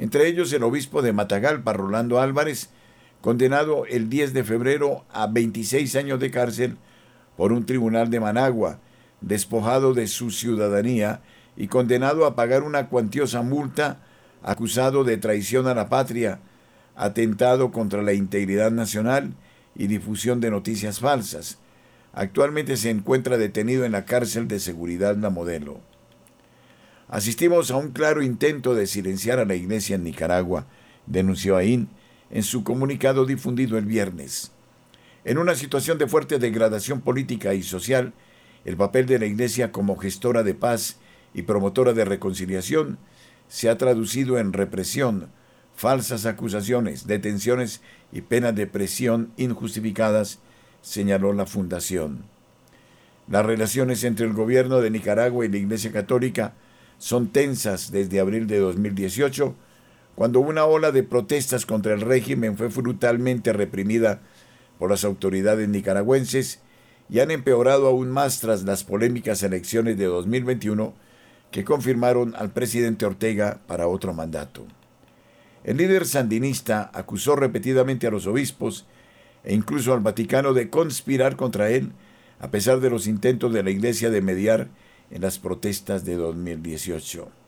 [0.00, 2.70] Entre ellos el obispo de Matagalpa, Rolando Álvarez,
[3.22, 6.76] condenado el 10 de febrero a 26 años de cárcel
[7.36, 8.80] por un tribunal de Managua,
[9.20, 11.22] despojado de su ciudadanía
[11.56, 14.02] y condenado a pagar una cuantiosa multa,
[14.42, 16.40] acusado de traición a la patria,
[16.96, 19.34] atentado contra la integridad nacional
[19.76, 21.58] y difusión de noticias falsas.
[22.12, 25.80] Actualmente se encuentra detenido en la cárcel de seguridad La Modelo.
[27.06, 30.66] Asistimos a un claro intento de silenciar a la iglesia en Nicaragua,
[31.06, 31.88] denunció Aín
[32.32, 34.50] en su comunicado difundido el viernes.
[35.24, 38.12] En una situación de fuerte degradación política y social,
[38.64, 40.96] el papel de la iglesia como gestora de paz
[41.34, 42.98] y promotora de reconciliación
[43.48, 45.28] se ha traducido en represión,
[45.76, 50.38] falsas acusaciones, detenciones y penas de presión injustificadas,
[50.80, 52.24] señaló la Fundación.
[53.28, 56.54] Las relaciones entre el gobierno de Nicaragua y la Iglesia Católica
[56.98, 59.54] son tensas desde abril de 2018,
[60.14, 64.20] cuando una ola de protestas contra el régimen fue brutalmente reprimida
[64.78, 66.60] por las autoridades nicaragüenses
[67.08, 70.94] y han empeorado aún más tras las polémicas elecciones de 2021
[71.50, 74.66] que confirmaron al presidente Ortega para otro mandato.
[75.64, 78.86] El líder sandinista acusó repetidamente a los obispos
[79.44, 81.92] e incluso al Vaticano de conspirar contra él,
[82.40, 84.68] a pesar de los intentos de la Iglesia de mediar
[85.10, 87.41] en las protestas de 2018.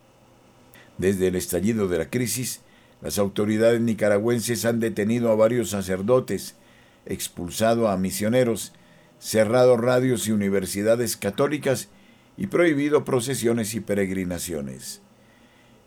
[0.99, 2.61] Desde el estallido de la crisis,
[3.03, 6.55] las autoridades nicaragüenses han detenido a varios sacerdotes,
[7.07, 8.73] expulsado a misioneros,
[9.19, 11.89] cerrado radios y universidades católicas
[12.37, 15.03] y prohibido procesiones y peregrinaciones.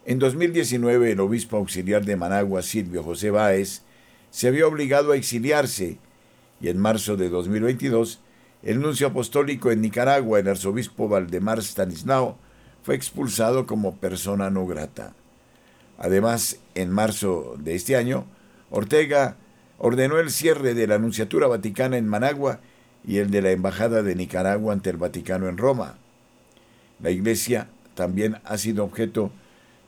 [0.05, 3.81] En 2019, el obispo auxiliar de Managua, Silvio José Báez,
[4.29, 5.99] se había obligado a exiliarse
[6.61, 8.21] y en marzo de 2022
[8.63, 12.37] el nuncio apostólico en Nicaragua, el arzobispo Valdemar Stanislao,
[12.88, 15.11] fue expulsado como persona no grata.
[15.97, 18.23] Además, en marzo de este año,
[18.69, 19.35] Ortega
[19.77, 22.61] ordenó el cierre de la Anunciatura Vaticana en Managua
[23.05, 25.97] y el de la Embajada de Nicaragua ante el Vaticano en Roma.
[27.01, 29.33] La Iglesia también ha sido objeto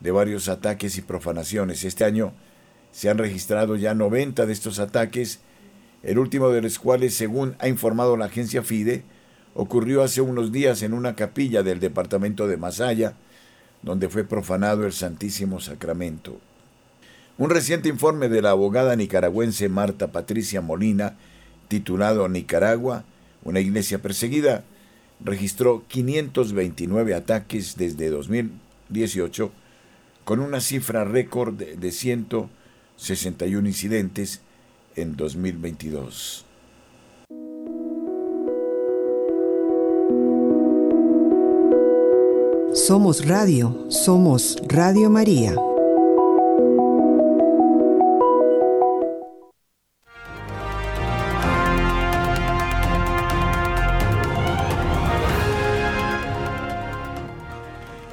[0.00, 1.84] de varios ataques y profanaciones.
[1.84, 2.34] Este año
[2.92, 5.40] se han registrado ya 90 de estos ataques
[6.02, 9.04] el último de los cuales, según ha informado la agencia FIDE,
[9.54, 13.14] ocurrió hace unos días en una capilla del departamento de Masaya,
[13.82, 16.38] donde fue profanado el Santísimo Sacramento.
[17.38, 21.16] Un reciente informe de la abogada nicaragüense Marta Patricia Molina,
[21.68, 23.04] titulado Nicaragua,
[23.44, 24.64] una iglesia perseguida,
[25.24, 29.50] registró 529 ataques desde 2018,
[30.24, 34.42] con una cifra récord de 161 incidentes,
[34.96, 36.49] en 2022.
[42.90, 45.54] Somos Radio, somos Radio María.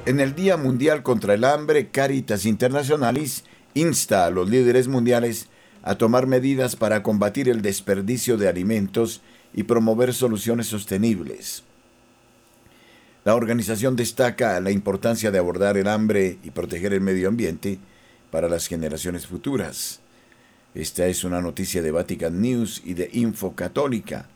[0.06, 3.42] En el Día Mundial contra el Hambre, Caritas Internacionalis
[3.74, 5.48] insta a los líderes mundiales
[5.82, 9.22] a tomar medidas para combatir el desperdicio de alimentos
[9.52, 11.64] y promover soluciones sostenibles.
[13.28, 17.78] La organización destaca la importancia de abordar el hambre y proteger el medio ambiente
[18.30, 20.00] para las generaciones futuras.
[20.74, 24.30] Esta es una noticia de Vatican News y de Info Católica,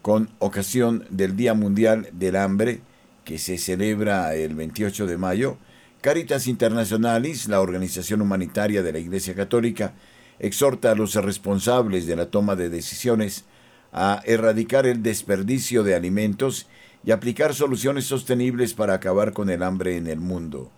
[0.00, 2.80] con ocasión del Día Mundial del Hambre,
[3.26, 5.58] que se celebra el 28 de mayo.
[6.00, 9.92] Caritas Internationalis, la organización humanitaria de la Iglesia Católica,
[10.38, 13.44] exhorta a los responsables de la toma de decisiones
[13.92, 16.68] a erradicar el desperdicio de alimentos
[17.08, 20.70] y aplicar soluciones sostenibles para acabar con el hambre en el mundo.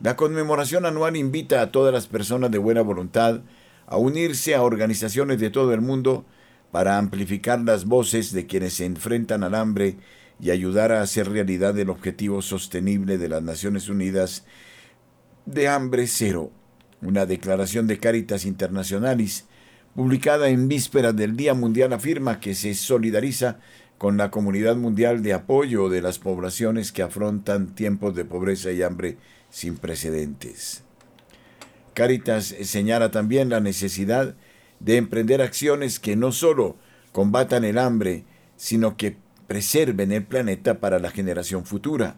[0.00, 3.40] La conmemoración anual invita a todas las personas de buena voluntad
[3.88, 6.24] a unirse a organizaciones de todo el mundo
[6.70, 9.96] para amplificar las voces de quienes se enfrentan al hambre
[10.38, 14.44] y ayudar a hacer realidad el objetivo sostenible de las Naciones Unidas
[15.46, 16.52] de hambre cero
[17.02, 19.46] una declaración de Caritas Internationalis,
[19.96, 23.58] publicada en vísperas del Día Mundial, afirma que se solidariza
[24.00, 28.80] con la comunidad mundial de apoyo de las poblaciones que afrontan tiempos de pobreza y
[28.80, 29.18] hambre
[29.50, 30.84] sin precedentes.
[31.92, 34.36] Caritas señala también la necesidad
[34.78, 36.76] de emprender acciones que no solo
[37.12, 38.24] combatan el hambre,
[38.56, 42.16] sino que preserven el planeta para la generación futura.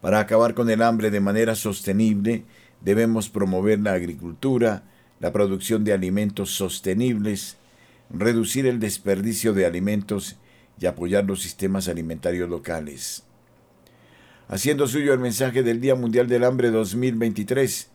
[0.00, 2.44] Para acabar con el hambre de manera sostenible,
[2.82, 4.84] debemos promover la agricultura,
[5.18, 7.56] la producción de alimentos sostenibles,
[8.10, 10.36] reducir el desperdicio de alimentos
[10.80, 13.24] y apoyar los sistemas alimentarios locales.
[14.48, 17.90] Haciendo suyo el mensaje del Día Mundial del Hambre 2023,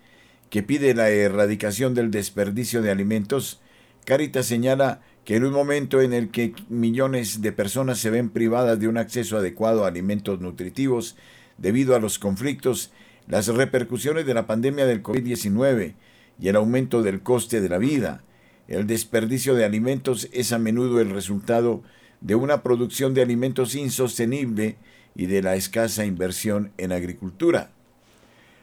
[0.50, 3.62] que pide la erradicación del desperdicio de alimentos,
[4.06, 8.80] Caritas señala que en un momento en el que millones de personas se ven privadas
[8.80, 11.16] de un acceso adecuado a alimentos nutritivos
[11.60, 12.92] debido a los conflictos,
[13.28, 15.94] las repercusiones de la pandemia del COVID-19
[16.40, 18.24] y el aumento del coste de la vida,
[18.70, 21.82] el desperdicio de alimentos es a menudo el resultado
[22.22, 24.78] de una producción de alimentos insostenible
[25.16, 27.72] y de la escasa inversión en agricultura.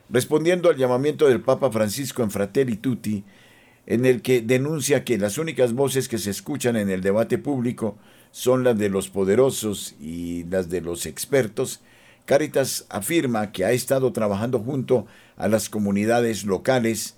[0.09, 3.25] Respondiendo al llamamiento del Papa Francisco en Fratelli Tutti,
[3.87, 7.99] en el que denuncia que las únicas voces que se escuchan en el debate público
[8.31, 11.81] son las de los poderosos y las de los expertos,
[12.27, 17.16] Caritas afirma que ha estado trabajando junto a las comunidades locales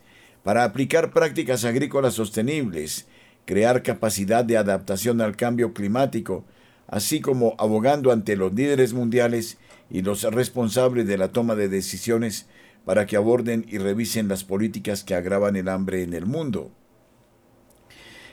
[0.48, 3.06] para aplicar prácticas agrícolas sostenibles,
[3.44, 6.42] crear capacidad de adaptación al cambio climático,
[6.86, 9.58] así como abogando ante los líderes mundiales
[9.90, 12.46] y los responsables de la toma de decisiones
[12.86, 16.70] para que aborden y revisen las políticas que agravan el hambre en el mundo.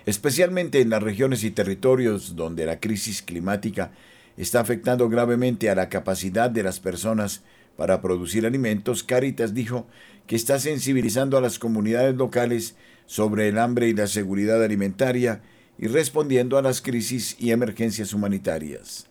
[0.05, 3.91] Especialmente en las regiones y territorios donde la crisis climática
[4.37, 7.43] está afectando gravemente a la capacidad de las personas
[7.77, 9.87] para producir alimentos, Caritas dijo
[10.27, 15.41] que está sensibilizando a las comunidades locales sobre el hambre y la seguridad alimentaria
[15.77, 19.07] y respondiendo a las crisis y emergencias humanitarias.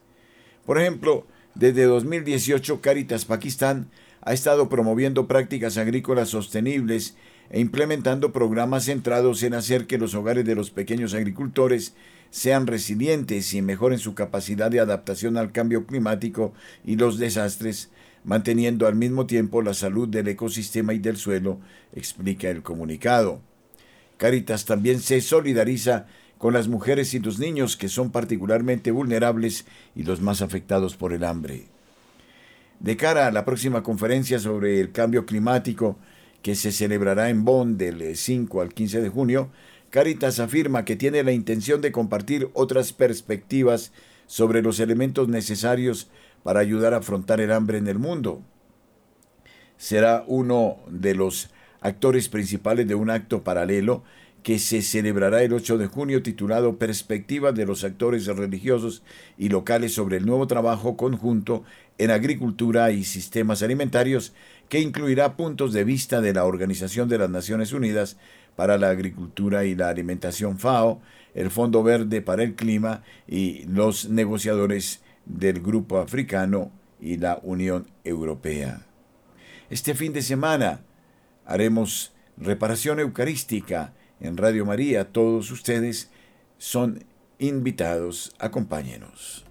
[0.65, 3.91] Por ejemplo, desde 2018 Caritas Pakistán
[4.23, 7.17] ha estado promoviendo prácticas agrícolas sostenibles
[7.51, 11.95] e implementando programas centrados en hacer que los hogares de los pequeños agricultores
[12.31, 16.53] sean resilientes y mejoren su capacidad de adaptación al cambio climático
[16.85, 17.91] y los desastres,
[18.25, 21.61] manteniendo al mismo tiempo la salud del ecosistema y del suelo,
[21.93, 23.41] explica el comunicado.
[24.17, 26.07] Caritas también se solidariza
[26.39, 31.13] con las mujeres y los niños que son particularmente vulnerables y los más afectados por
[31.13, 31.67] el hambre.
[32.81, 35.97] De cara a la próxima conferencia sobre el cambio climático
[36.43, 39.51] que se celebrará en Bonn del 5 al 15 de junio,
[39.91, 43.93] Caritas afirma que tiene la intención de compartir otras perspectivas
[44.27, 46.09] sobre los elementos necesarios
[46.45, 48.43] para ayudar a afrontar el hambre en el mundo.
[49.77, 54.05] Será uno de los actores principales de un acto paralelo
[54.45, 59.03] que se celebrará el 8 de junio titulado Perspectivas de los actores religiosos
[59.39, 61.65] y locales sobre el nuevo trabajo conjunto
[61.97, 64.35] en agricultura y sistemas alimentarios,
[64.69, 68.19] que incluirá puntos de vista de la Organización de las Naciones Unidas
[68.55, 71.01] para la Agricultura y la Alimentación FAO,
[71.35, 76.71] el Fondo Verde para el Clima y los negociadores del Grupo Africano
[77.01, 78.87] y la Unión Europea.
[79.71, 80.81] Este fin de semana
[81.47, 85.13] haremos reparación eucarística en Radio María.
[85.13, 86.11] Todos ustedes
[86.59, 87.05] son
[87.39, 88.35] invitados.
[88.39, 89.45] Acompáñenos.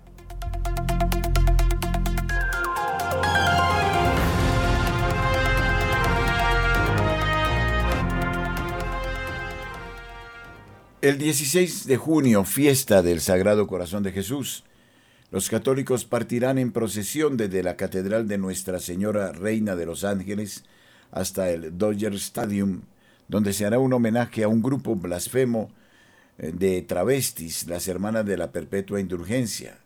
[11.01, 14.63] El 16 de junio, fiesta del Sagrado Corazón de Jesús,
[15.33, 20.63] los católicos partirán en procesión desde la Catedral de Nuestra Señora Reina de los Ángeles
[21.09, 22.81] hasta el Dodger Stadium
[23.27, 25.71] donde se hará un homenaje a un grupo blasfemo
[26.37, 29.79] eh, de travestis, las hermanas de la perpetua indulgencia.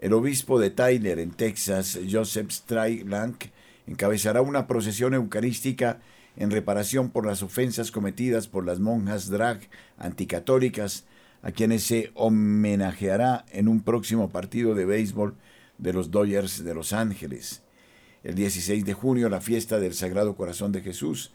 [0.00, 3.44] El obispo de Tyler, en Texas, Joseph Straylank,
[3.86, 6.00] encabezará una procesión eucarística
[6.36, 9.60] en reparación por las ofensas cometidas por las monjas drag
[9.98, 11.04] anticatólicas,
[11.42, 15.34] a quienes se homenajeará en un próximo partido de béisbol
[15.78, 17.62] de los Dodgers de Los Ángeles.
[18.24, 21.32] El 16 de junio, la fiesta del Sagrado Corazón de Jesús,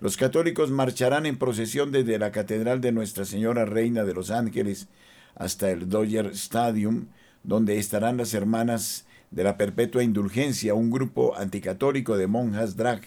[0.00, 4.88] los católicos marcharán en procesión desde la Catedral de Nuestra Señora Reina de los Ángeles
[5.36, 7.06] hasta el Dodger Stadium,
[7.42, 13.02] donde estarán las hermanas de la Perpetua Indulgencia, un grupo anticatólico de monjas drag,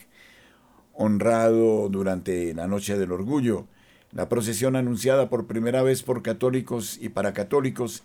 [0.93, 3.67] honrado durante la Noche del Orgullo.
[4.17, 8.01] La procesión anunciada por primera vez por católicos y para católicos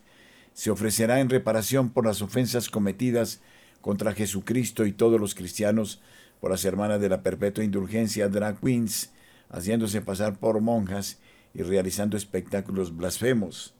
[0.53, 3.41] se ofrecerá en reparación por las ofensas cometidas
[3.81, 6.03] contra Jesucristo y todos los cristianos
[6.39, 9.11] por las hermanas de la perpetua indulgencia drag queens,
[9.49, 11.19] haciéndose pasar por monjas
[11.55, 13.75] y realizando espectáculos blasfemos.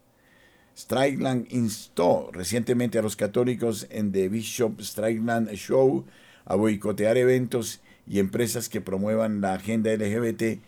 [0.75, 6.07] Strickland instó recientemente a los católicos en The Bishop Strickland Show
[6.47, 10.63] a boicotear eventos y empresas que promuevan la agenda LGBT,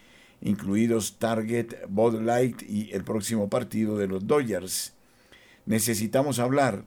[0.44, 4.92] incluidos Target, Bud Light y el próximo partido de los Dodgers.
[5.66, 6.84] Necesitamos hablar.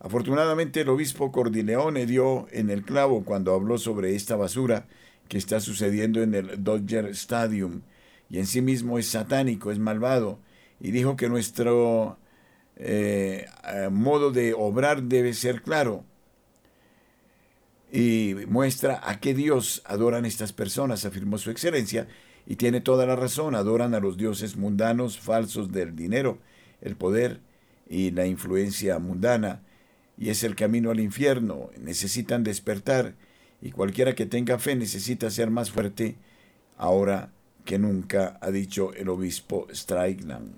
[0.00, 4.86] Afortunadamente el obispo Cordileone dio en el clavo cuando habló sobre esta basura
[5.28, 7.82] que está sucediendo en el Dodger Stadium
[8.28, 10.38] y en sí mismo es satánico, es malvado,
[10.80, 12.18] y dijo que nuestro
[12.76, 16.04] eh, eh, modo de obrar debe ser claro
[17.90, 22.06] y muestra a qué Dios adoran estas personas, afirmó su excelencia,
[22.48, 26.38] y tiene toda la razón, adoran a los dioses mundanos, falsos del dinero,
[26.80, 27.40] el poder
[27.90, 29.60] y la influencia mundana,
[30.16, 33.14] y es el camino al infierno, necesitan despertar,
[33.60, 36.16] y cualquiera que tenga fe necesita ser más fuerte
[36.78, 37.32] ahora
[37.66, 40.54] que nunca, ha dicho el obispo Strickland.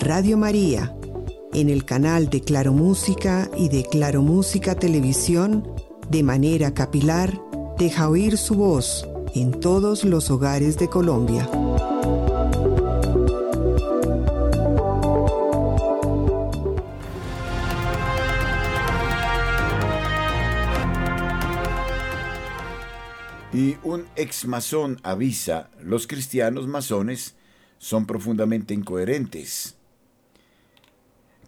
[0.00, 0.94] Radio María
[1.52, 5.68] en el canal de Claro Música y de Claro Música Televisión,
[6.12, 7.40] de manera capilar,
[7.78, 11.48] deja oír su voz en todos los hogares de Colombia.
[23.54, 27.36] Y un ex masón avisa, los cristianos masones
[27.78, 29.76] son profundamente incoherentes.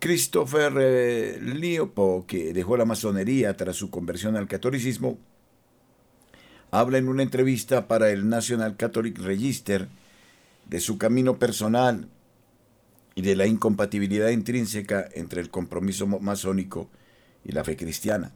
[0.05, 5.17] Christopher eh, Liopo, que dejó la masonería tras su conversión al catolicismo,
[6.71, 9.89] habla en una entrevista para el National Catholic Register
[10.69, 12.07] de su camino personal
[13.15, 16.91] y de la incompatibilidad intrínseca entre el compromiso masónico
[17.43, 18.31] y la fe cristiana.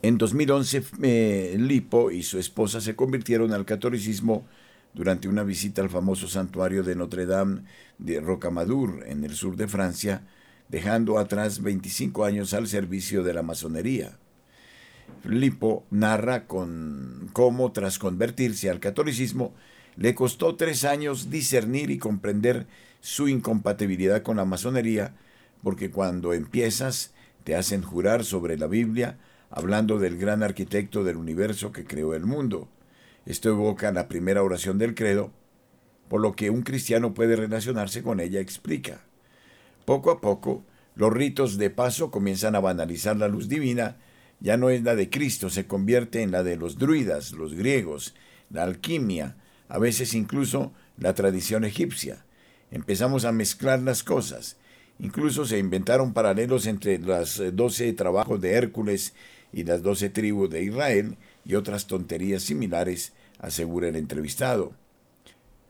[0.00, 4.46] En 2011, eh, Lipo y su esposa se convirtieron al catolicismo
[4.94, 7.62] durante una visita al famoso santuario de Notre Dame
[7.98, 10.22] de Rocamadour, en el sur de Francia,
[10.68, 14.18] dejando atrás 25 años al servicio de la masonería.
[15.22, 19.54] Filippo narra con cómo, tras convertirse al catolicismo,
[19.96, 22.66] le costó tres años discernir y comprender
[23.00, 25.14] su incompatibilidad con la masonería,
[25.62, 27.12] porque cuando empiezas
[27.44, 29.18] te hacen jurar sobre la Biblia,
[29.50, 32.68] hablando del gran arquitecto del universo que creó el mundo.
[33.26, 35.32] Esto evoca la primera oración del credo,
[36.08, 39.04] por lo que un cristiano puede relacionarse con ella, explica.
[39.84, 40.64] Poco a poco,
[40.94, 43.96] los ritos de paso comienzan a banalizar la luz divina,
[44.40, 48.14] ya no es la de Cristo, se convierte en la de los druidas, los griegos,
[48.50, 49.36] la alquimia,
[49.68, 52.26] a veces incluso la tradición egipcia.
[52.70, 54.56] Empezamos a mezclar las cosas.
[54.98, 59.14] Incluso se inventaron paralelos entre los doce trabajos de Hércules
[59.52, 64.72] y las doce tribus de Israel, y otras tonterías similares, asegura el entrevistado.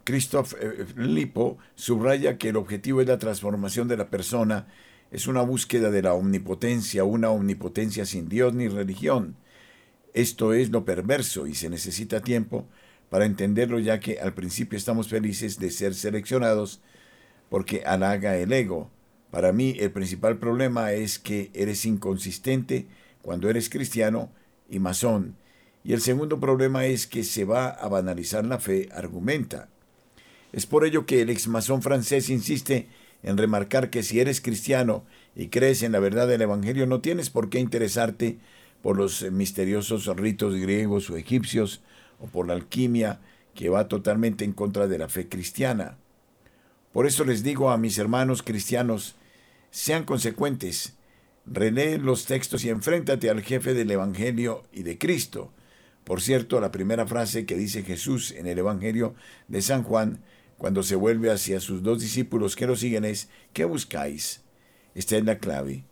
[0.04, 4.66] Christoph eh, Lipo subraya que el objetivo es la transformación de la persona,
[5.10, 9.36] es una búsqueda de la omnipotencia, una omnipotencia sin Dios ni religión.
[10.14, 12.66] Esto es lo perverso y se necesita tiempo
[13.10, 16.80] para entenderlo ya que al principio estamos felices de ser seleccionados
[17.48, 18.90] porque halaga el ego.
[19.30, 22.86] Para mí el principal problema es que eres inconsistente
[23.22, 24.30] cuando eres cristiano
[24.68, 25.36] y masón
[25.84, 29.68] y el segundo problema es que se va a banalizar la fe, argumenta.
[30.52, 32.88] Es por ello que el exmasón francés insiste
[33.22, 35.04] en remarcar que si eres cristiano
[35.34, 38.38] y crees en la verdad del Evangelio, no tienes por qué interesarte
[38.82, 41.80] por los misteriosos ritos griegos o egipcios
[42.20, 43.20] o por la alquimia
[43.54, 45.96] que va totalmente en contra de la fe cristiana.
[46.92, 49.16] Por eso les digo a mis hermanos cristianos,
[49.70, 50.94] sean consecuentes,
[51.46, 55.50] relee los textos y enfréntate al jefe del Evangelio y de Cristo,
[56.04, 59.14] por cierto, la primera frase que dice Jesús en el Evangelio
[59.48, 60.20] de San Juan,
[60.58, 64.42] cuando se vuelve hacia sus dos discípulos que lo siguen, es, ¿qué buscáis?
[64.94, 65.84] Esta es la clave.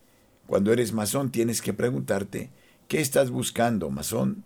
[0.47, 2.51] Cuando eres masón tienes que preguntarte,
[2.89, 4.45] ¿qué estás buscando, masón?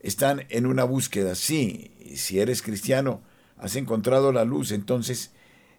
[0.00, 1.92] Están en una búsqueda, sí.
[2.16, 3.20] Si eres cristiano,
[3.56, 5.32] has encontrado la luz, entonces,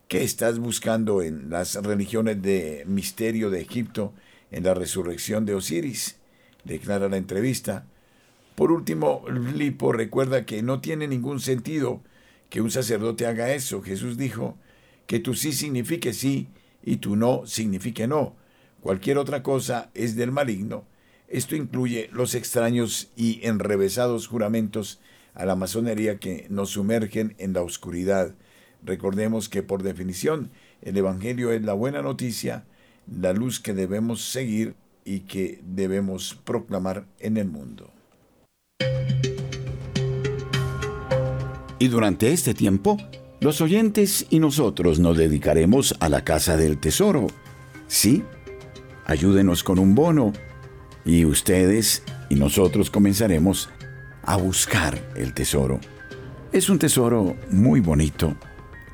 [0.07, 4.13] ¿qué estás buscando en las religiones de misterio de Egipto,
[4.51, 6.17] en la resurrección de Osiris?
[6.63, 7.85] Declara la entrevista.
[8.59, 9.23] Por último,
[9.55, 12.01] Lipo recuerda que no tiene ningún sentido
[12.49, 13.81] que un sacerdote haga eso.
[13.81, 14.57] Jesús dijo
[15.07, 16.49] que tu sí signifique sí
[16.83, 18.35] y tu no signifique no.
[18.81, 20.83] Cualquier otra cosa es del maligno.
[21.29, 24.99] Esto incluye los extraños y enrevesados juramentos
[25.35, 28.35] a la masonería que nos sumergen en la oscuridad.
[28.83, 30.51] Recordemos que por definición
[30.81, 32.65] el Evangelio es la buena noticia,
[33.09, 37.93] la luz que debemos seguir y que debemos proclamar en el mundo.
[41.81, 42.97] Y durante este tiempo,
[43.39, 47.27] los oyentes y nosotros nos dedicaremos a la Casa del Tesoro.
[47.87, 48.25] Sí,
[49.05, 50.33] ayúdenos con un bono
[51.05, 53.69] y ustedes y nosotros comenzaremos
[54.23, 55.79] a buscar el tesoro.
[56.51, 58.35] Es un tesoro muy bonito.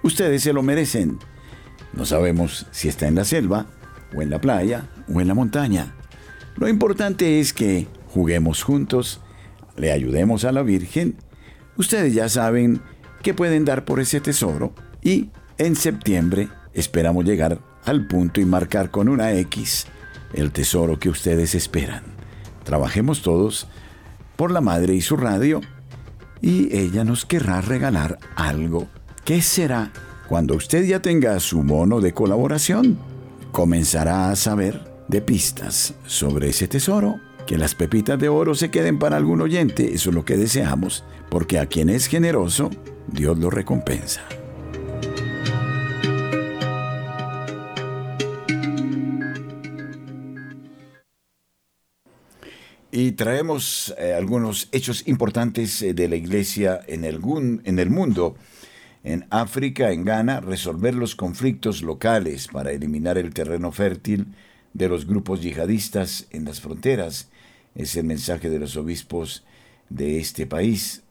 [0.03, 1.17] Ustedes se lo merecen.
[1.91, 3.65] No sabemos si está en la selva,
[4.15, 5.95] o en la playa, o en la montaña.
[6.55, 9.21] Lo importante es que juguemos juntos,
[9.77, 11.15] le ayudemos a la Virgen.
[11.77, 12.81] Ustedes ya saben
[13.21, 18.91] que pueden dar por ese tesoro y en septiembre esperamos llegar al punto y marcar
[18.91, 19.87] con una X
[20.33, 22.03] el tesoro que ustedes esperan.
[22.63, 23.67] Trabajemos todos
[24.35, 25.61] por la madre y su radio
[26.41, 28.87] y ella nos querrá regalar algo.
[29.23, 29.91] ¿Qué será?
[30.27, 32.97] Cuando usted ya tenga su mono de colaboración,
[33.51, 37.19] comenzará a saber de pistas sobre ese tesoro.
[37.45, 41.03] Que las pepitas de oro se queden para algún oyente, eso es lo que deseamos,
[41.29, 42.71] porque a quien es generoso,
[43.07, 44.23] Dios lo recompensa.
[52.91, 58.37] Y traemos eh, algunos hechos importantes eh, de la iglesia en en el mundo.
[59.03, 64.33] En África, en Ghana, resolver los conflictos locales para eliminar el terreno fértil
[64.73, 67.29] de los grupos yihadistas en las fronteras.
[67.75, 69.43] Es el mensaje de los obispos
[69.89, 71.03] de este país.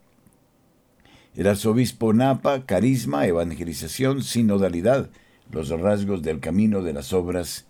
[1.35, 5.09] El arzobispo Napa, carisma, evangelización, sinodalidad,
[5.51, 7.65] los rasgos del camino de las obras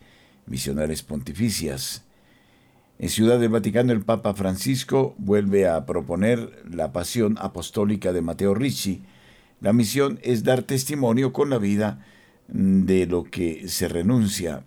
[0.45, 2.03] misionales pontificias.
[2.97, 8.53] En Ciudad del Vaticano el Papa Francisco vuelve a proponer la pasión apostólica de Mateo
[8.53, 9.03] Ricci.
[9.59, 12.05] La misión es dar testimonio con la vida
[12.47, 14.63] de lo que se renuncia.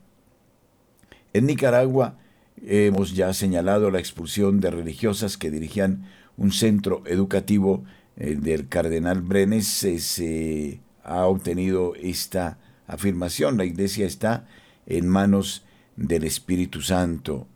[1.32, 2.18] En Nicaragua
[2.66, 6.06] hemos ya señalado la expulsión de religiosas que dirigían
[6.36, 7.84] un centro educativo
[8.16, 9.66] eh, del cardenal Brenes.
[9.66, 13.56] se ha obtenido esta afirmación.
[13.56, 14.46] La iglesia está
[14.86, 15.64] en manos
[15.96, 17.46] del Espíritu Santo.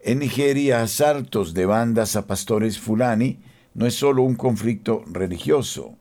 [0.00, 3.40] En Nigeria, asaltos de bandas a pastores fulani
[3.74, 5.96] no es solo un conflicto religioso.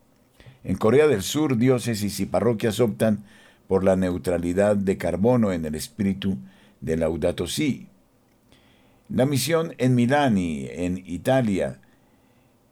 [0.64, 3.24] En Corea del Sur, diócesis y parroquias optan
[3.68, 6.38] por la neutralidad de carbono en el espíritu
[6.82, 7.88] de Laudato Si.
[9.10, 11.80] La misión en Milán y en Italia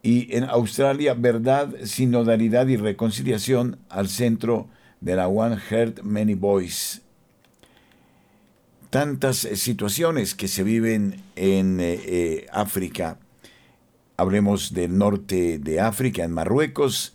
[0.03, 4.67] y en Australia, verdad, sinodalidad y reconciliación al centro
[5.01, 7.05] de la One Heart Many Voice
[8.95, 13.17] tantas situaciones que se viven en eh, eh, África.
[14.15, 17.13] Hablemos del norte de África, en Marruecos,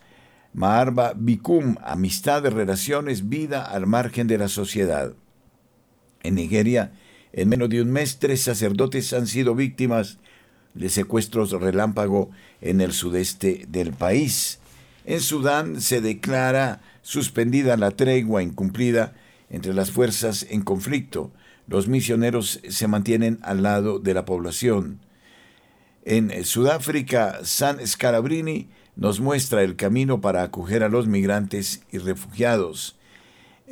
[0.52, 5.14] Maarba Bikum, amistad, relaciones, vida al margen de la sociedad.
[6.22, 6.92] En Nigeria,
[7.32, 10.18] en menos de un mes, tres sacerdotes han sido víctimas
[10.74, 14.58] de secuestros relámpago en el sudeste del país.
[15.04, 19.14] En Sudán se declara suspendida la tregua incumplida
[19.48, 21.32] entre las fuerzas en conflicto
[21.70, 24.98] los misioneros se mantienen al lado de la población.
[26.04, 32.98] En Sudáfrica, San Scalabrini nos muestra el camino para acoger a los migrantes y refugiados.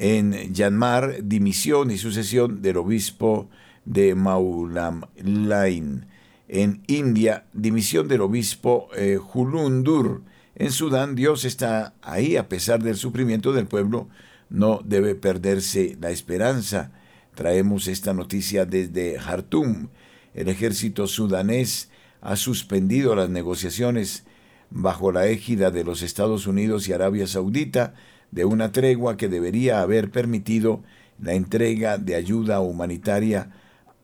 [0.00, 3.50] En Yanmar, dimisión y sucesión del obispo
[3.84, 6.06] de Maulamlain.
[6.46, 10.22] En India, dimisión del obispo eh, Hulundur.
[10.54, 14.08] En Sudán, Dios está ahí a pesar del sufrimiento del pueblo.
[14.48, 16.92] No debe perderse la esperanza.
[17.34, 19.88] Traemos esta noticia desde Jartum.
[20.32, 21.90] El ejército sudanés
[22.20, 24.22] ha suspendido las negociaciones
[24.70, 27.94] bajo la égida de los Estados Unidos y Arabia Saudita
[28.30, 30.82] de una tregua que debería haber permitido
[31.20, 33.50] la entrega de ayuda humanitaria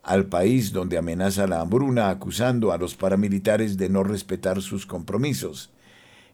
[0.02, 5.70] al país donde amenaza la hambruna acusando a los paramilitares de no respetar sus compromisos.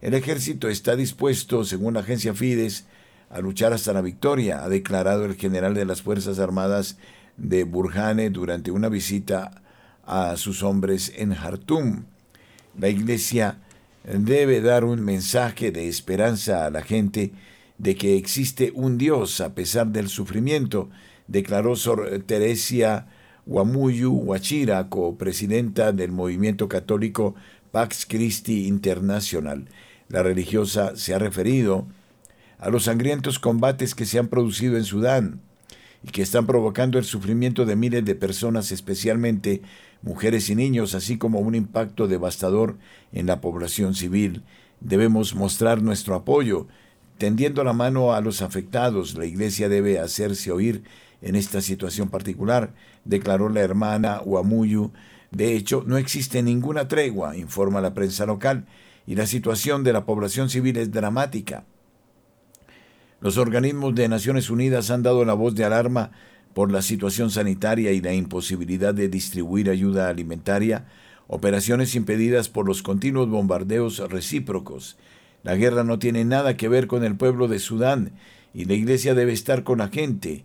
[0.01, 2.85] El ejército está dispuesto, según la agencia Fides,
[3.29, 6.97] a luchar hasta la victoria, ha declarado el general de las Fuerzas Armadas
[7.37, 9.61] de Burjane durante una visita
[10.05, 12.03] a sus hombres en Jartum.
[12.77, 13.59] La Iglesia
[14.03, 17.31] debe dar un mensaje de esperanza a la gente
[17.81, 20.91] de que existe un Dios a pesar del sufrimiento,
[21.27, 23.07] declaró Sor Teresia
[23.47, 27.33] Guamuyu Huachira, copresidenta del movimiento católico
[27.71, 29.67] Pax Christi Internacional.
[30.09, 31.87] La religiosa se ha referido
[32.59, 35.41] a los sangrientos combates que se han producido en Sudán
[36.03, 39.63] y que están provocando el sufrimiento de miles de personas, especialmente
[40.03, 42.77] mujeres y niños, así como un impacto devastador
[43.11, 44.43] en la población civil.
[44.81, 46.67] Debemos mostrar nuestro apoyo,
[47.21, 49.15] tendiendo la mano a los afectados.
[49.15, 50.81] La Iglesia debe hacerse oír
[51.21, 52.73] en esta situación particular,
[53.05, 54.91] declaró la hermana Uamuyu.
[55.29, 58.65] De hecho, no existe ninguna tregua, informa la prensa local,
[59.05, 61.63] y la situación de la población civil es dramática.
[63.19, 66.09] Los organismos de Naciones Unidas han dado la voz de alarma
[66.55, 70.87] por la situación sanitaria y la imposibilidad de distribuir ayuda alimentaria.
[71.27, 74.97] operaciones impedidas por los continuos bombardeos recíprocos.
[75.43, 78.11] La guerra no tiene nada que ver con el pueblo de Sudán
[78.53, 80.43] y la iglesia debe estar con la gente.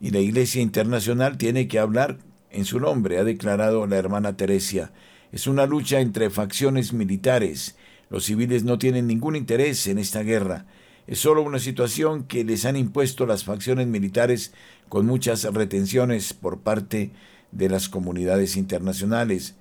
[0.00, 2.18] Y la iglesia internacional tiene que hablar
[2.50, 4.92] en su nombre, ha declarado la hermana Teresia.
[5.30, 7.76] Es una lucha entre facciones militares.
[8.10, 10.66] Los civiles no tienen ningún interés en esta guerra.
[11.06, 14.52] Es solo una situación que les han impuesto las facciones militares
[14.88, 17.12] con muchas retenciones por parte
[17.50, 19.54] de las comunidades internacionales.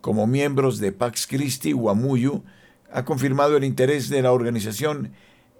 [0.00, 2.42] Como miembros de Pax Christi, Guamuyu
[2.92, 5.12] ha confirmado el interés de la organización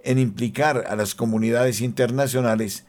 [0.03, 2.85] en implicar a las comunidades internacionales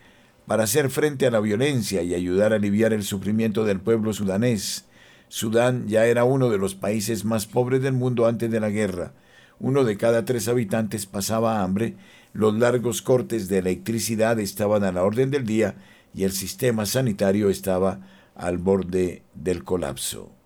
[0.47, 4.87] para hacer frente a la violencia y ayudar a aliviar el sufrimiento del pueblo sudanés.
[5.29, 9.13] Sudán ya era uno de los países más pobres del mundo antes de la guerra.
[9.61, 11.95] Uno de cada tres habitantes pasaba hambre,
[12.33, 15.77] los largos cortes de electricidad estaban a la orden del día
[16.15, 18.01] y el sistema sanitario estaba
[18.35, 20.42] al borde del colapso.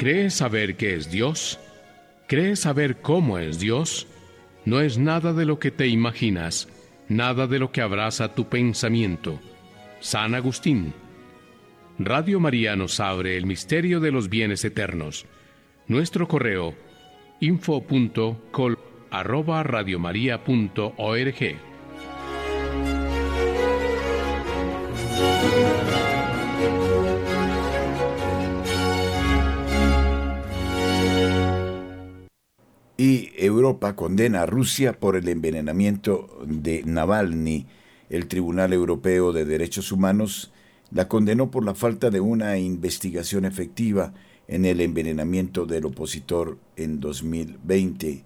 [0.00, 1.60] ¿Crees saber qué es Dios?
[2.26, 4.06] ¿Crees saber cómo es Dios?
[4.64, 6.70] No es nada de lo que te imaginas,
[7.10, 9.38] nada de lo que abraza tu pensamiento.
[10.00, 10.94] San Agustín.
[11.98, 15.26] Radio María nos abre el misterio de los bienes eternos.
[15.86, 16.74] Nuestro correo
[17.40, 18.78] info.col
[19.10, 21.56] arroba radiomaria.org.
[33.00, 37.66] Y Europa condena a Rusia por el envenenamiento de Navalny.
[38.10, 40.52] El Tribunal Europeo de Derechos Humanos
[40.90, 44.12] la condenó por la falta de una investigación efectiva
[44.48, 48.22] en el envenenamiento del opositor en 2020.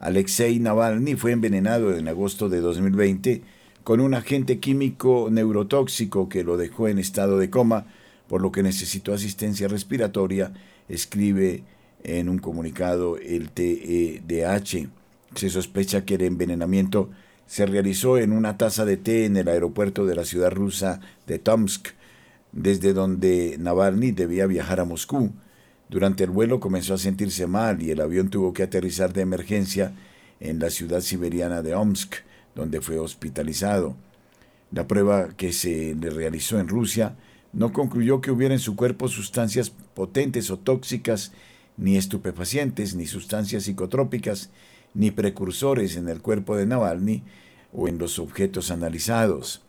[0.00, 3.42] Alexei Navalny fue envenenado en agosto de 2020
[3.84, 7.86] con un agente químico neurotóxico que lo dejó en estado de coma,
[8.26, 10.52] por lo que necesitó asistencia respiratoria,
[10.88, 11.62] escribe
[12.04, 14.88] en un comunicado el TEDH.
[15.34, 17.10] Se sospecha que el envenenamiento
[17.46, 21.38] se realizó en una taza de té en el aeropuerto de la ciudad rusa de
[21.38, 21.88] Tomsk,
[22.52, 25.32] desde donde Navalny debía viajar a Moscú.
[25.88, 29.92] Durante el vuelo comenzó a sentirse mal y el avión tuvo que aterrizar de emergencia
[30.40, 32.14] en la ciudad siberiana de Omsk,
[32.54, 33.96] donde fue hospitalizado.
[34.70, 37.16] La prueba que se le realizó en Rusia
[37.52, 41.32] no concluyó que hubiera en su cuerpo sustancias potentes o tóxicas,
[41.82, 44.50] ni estupefacientes, ni sustancias psicotrópicas,
[44.94, 47.22] ni precursores en el cuerpo de Navalny
[47.72, 49.62] o en los objetos analizados.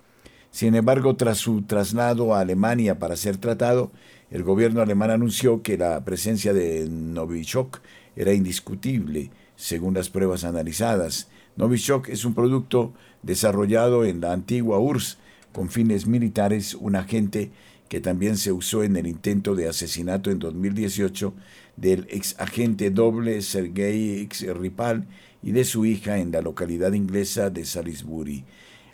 [0.52, 3.92] Sin embargo, tras su traslado a Alemania para ser tratado,
[4.30, 7.80] el gobierno alemán anunció que la presencia de Novichok
[8.16, 11.30] era indiscutible, según las pruebas analizadas.
[11.56, 12.94] Novichok es un producto
[13.24, 15.18] desarrollado en la antigua URSS
[15.52, 17.52] con fines militares, un agente
[17.90, 21.34] que también se usó en el intento de asesinato en 2018
[21.76, 24.28] del ex agente doble Sergei.
[24.54, 25.08] Ripal
[25.42, 28.46] y de su hija en la localidad inglesa de Salisbury.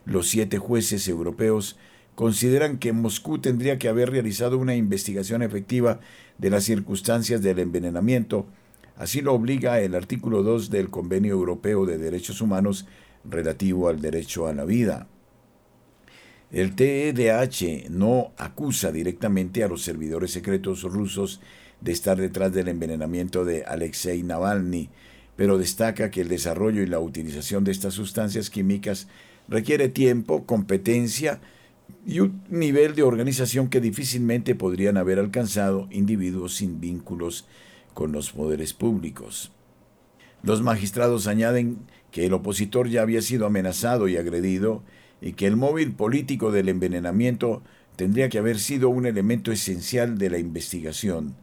[0.05, 1.77] Los siete jueces europeos
[2.15, 5.99] consideran que Moscú tendría que haber realizado una investigación efectiva
[6.37, 8.47] de las circunstancias del envenenamiento.
[8.97, 12.87] Así lo obliga el artículo 2 del Convenio Europeo de Derechos Humanos
[13.23, 15.07] relativo al derecho a la vida.
[16.51, 21.41] El TEDH no acusa directamente a los servidores secretos rusos
[21.81, 24.89] de estar detrás del envenenamiento de Alexei Navalny,
[25.35, 29.07] pero destaca que el desarrollo y la utilización de estas sustancias químicas
[29.47, 31.39] requiere tiempo, competencia,
[32.05, 37.45] y un nivel de organización que difícilmente podrían haber alcanzado individuos sin vínculos
[37.93, 39.51] con los poderes públicos.
[40.43, 41.79] Los magistrados añaden
[42.11, 44.83] que el opositor ya había sido amenazado y agredido
[45.21, 47.61] y que el móvil político del envenenamiento
[47.95, 51.35] tendría que haber sido un elemento esencial de la investigación.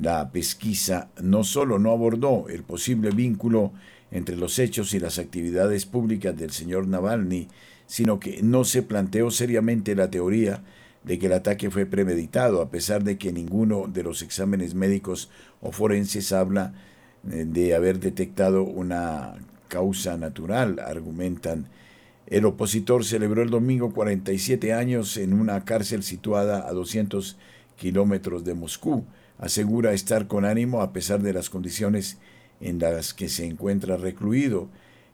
[0.00, 3.72] La pesquisa no solo no abordó el posible vínculo
[4.10, 7.48] entre los hechos y las actividades públicas del señor Navalny,
[7.86, 10.62] sino que no se planteó seriamente la teoría
[11.04, 15.30] de que el ataque fue premeditado, a pesar de que ninguno de los exámenes médicos
[15.60, 16.74] o forenses habla
[17.30, 19.34] eh, de haber detectado una
[19.68, 21.68] causa natural, argumentan.
[22.26, 27.36] El opositor celebró el domingo 47 años en una cárcel situada a 200
[27.76, 29.04] kilómetros de Moscú.
[29.38, 32.18] Asegura estar con ánimo a pesar de las condiciones
[32.60, 34.68] en las que se encuentra recluido.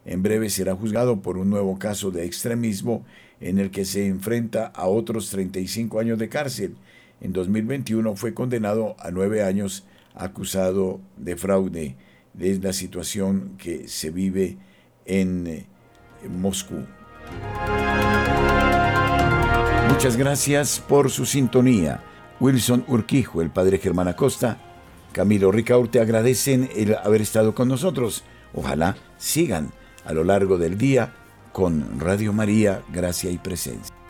[0.05, 3.05] En breve será juzgado por un nuevo caso de extremismo
[3.41, 6.77] en el que se enfrenta a otros 35 años de cárcel.
[7.21, 11.97] En 2021 fue condenado a nueve años acusado de fraude.
[12.39, 14.57] Es la situación que se vive
[15.05, 15.67] en, eh,
[16.29, 16.85] Moscú.
[19.89, 22.03] Muchas gracias por su sintonía.
[22.41, 24.59] Wilson Urquijo, el padre Germán Acosta,
[25.13, 28.25] Camilo Ricaurte agradecen el haber estado con nosotros.
[28.55, 29.71] Ojalá sigan
[30.05, 31.15] a lo largo del día
[31.53, 34.02] con Radio María, Gracia y Presencia.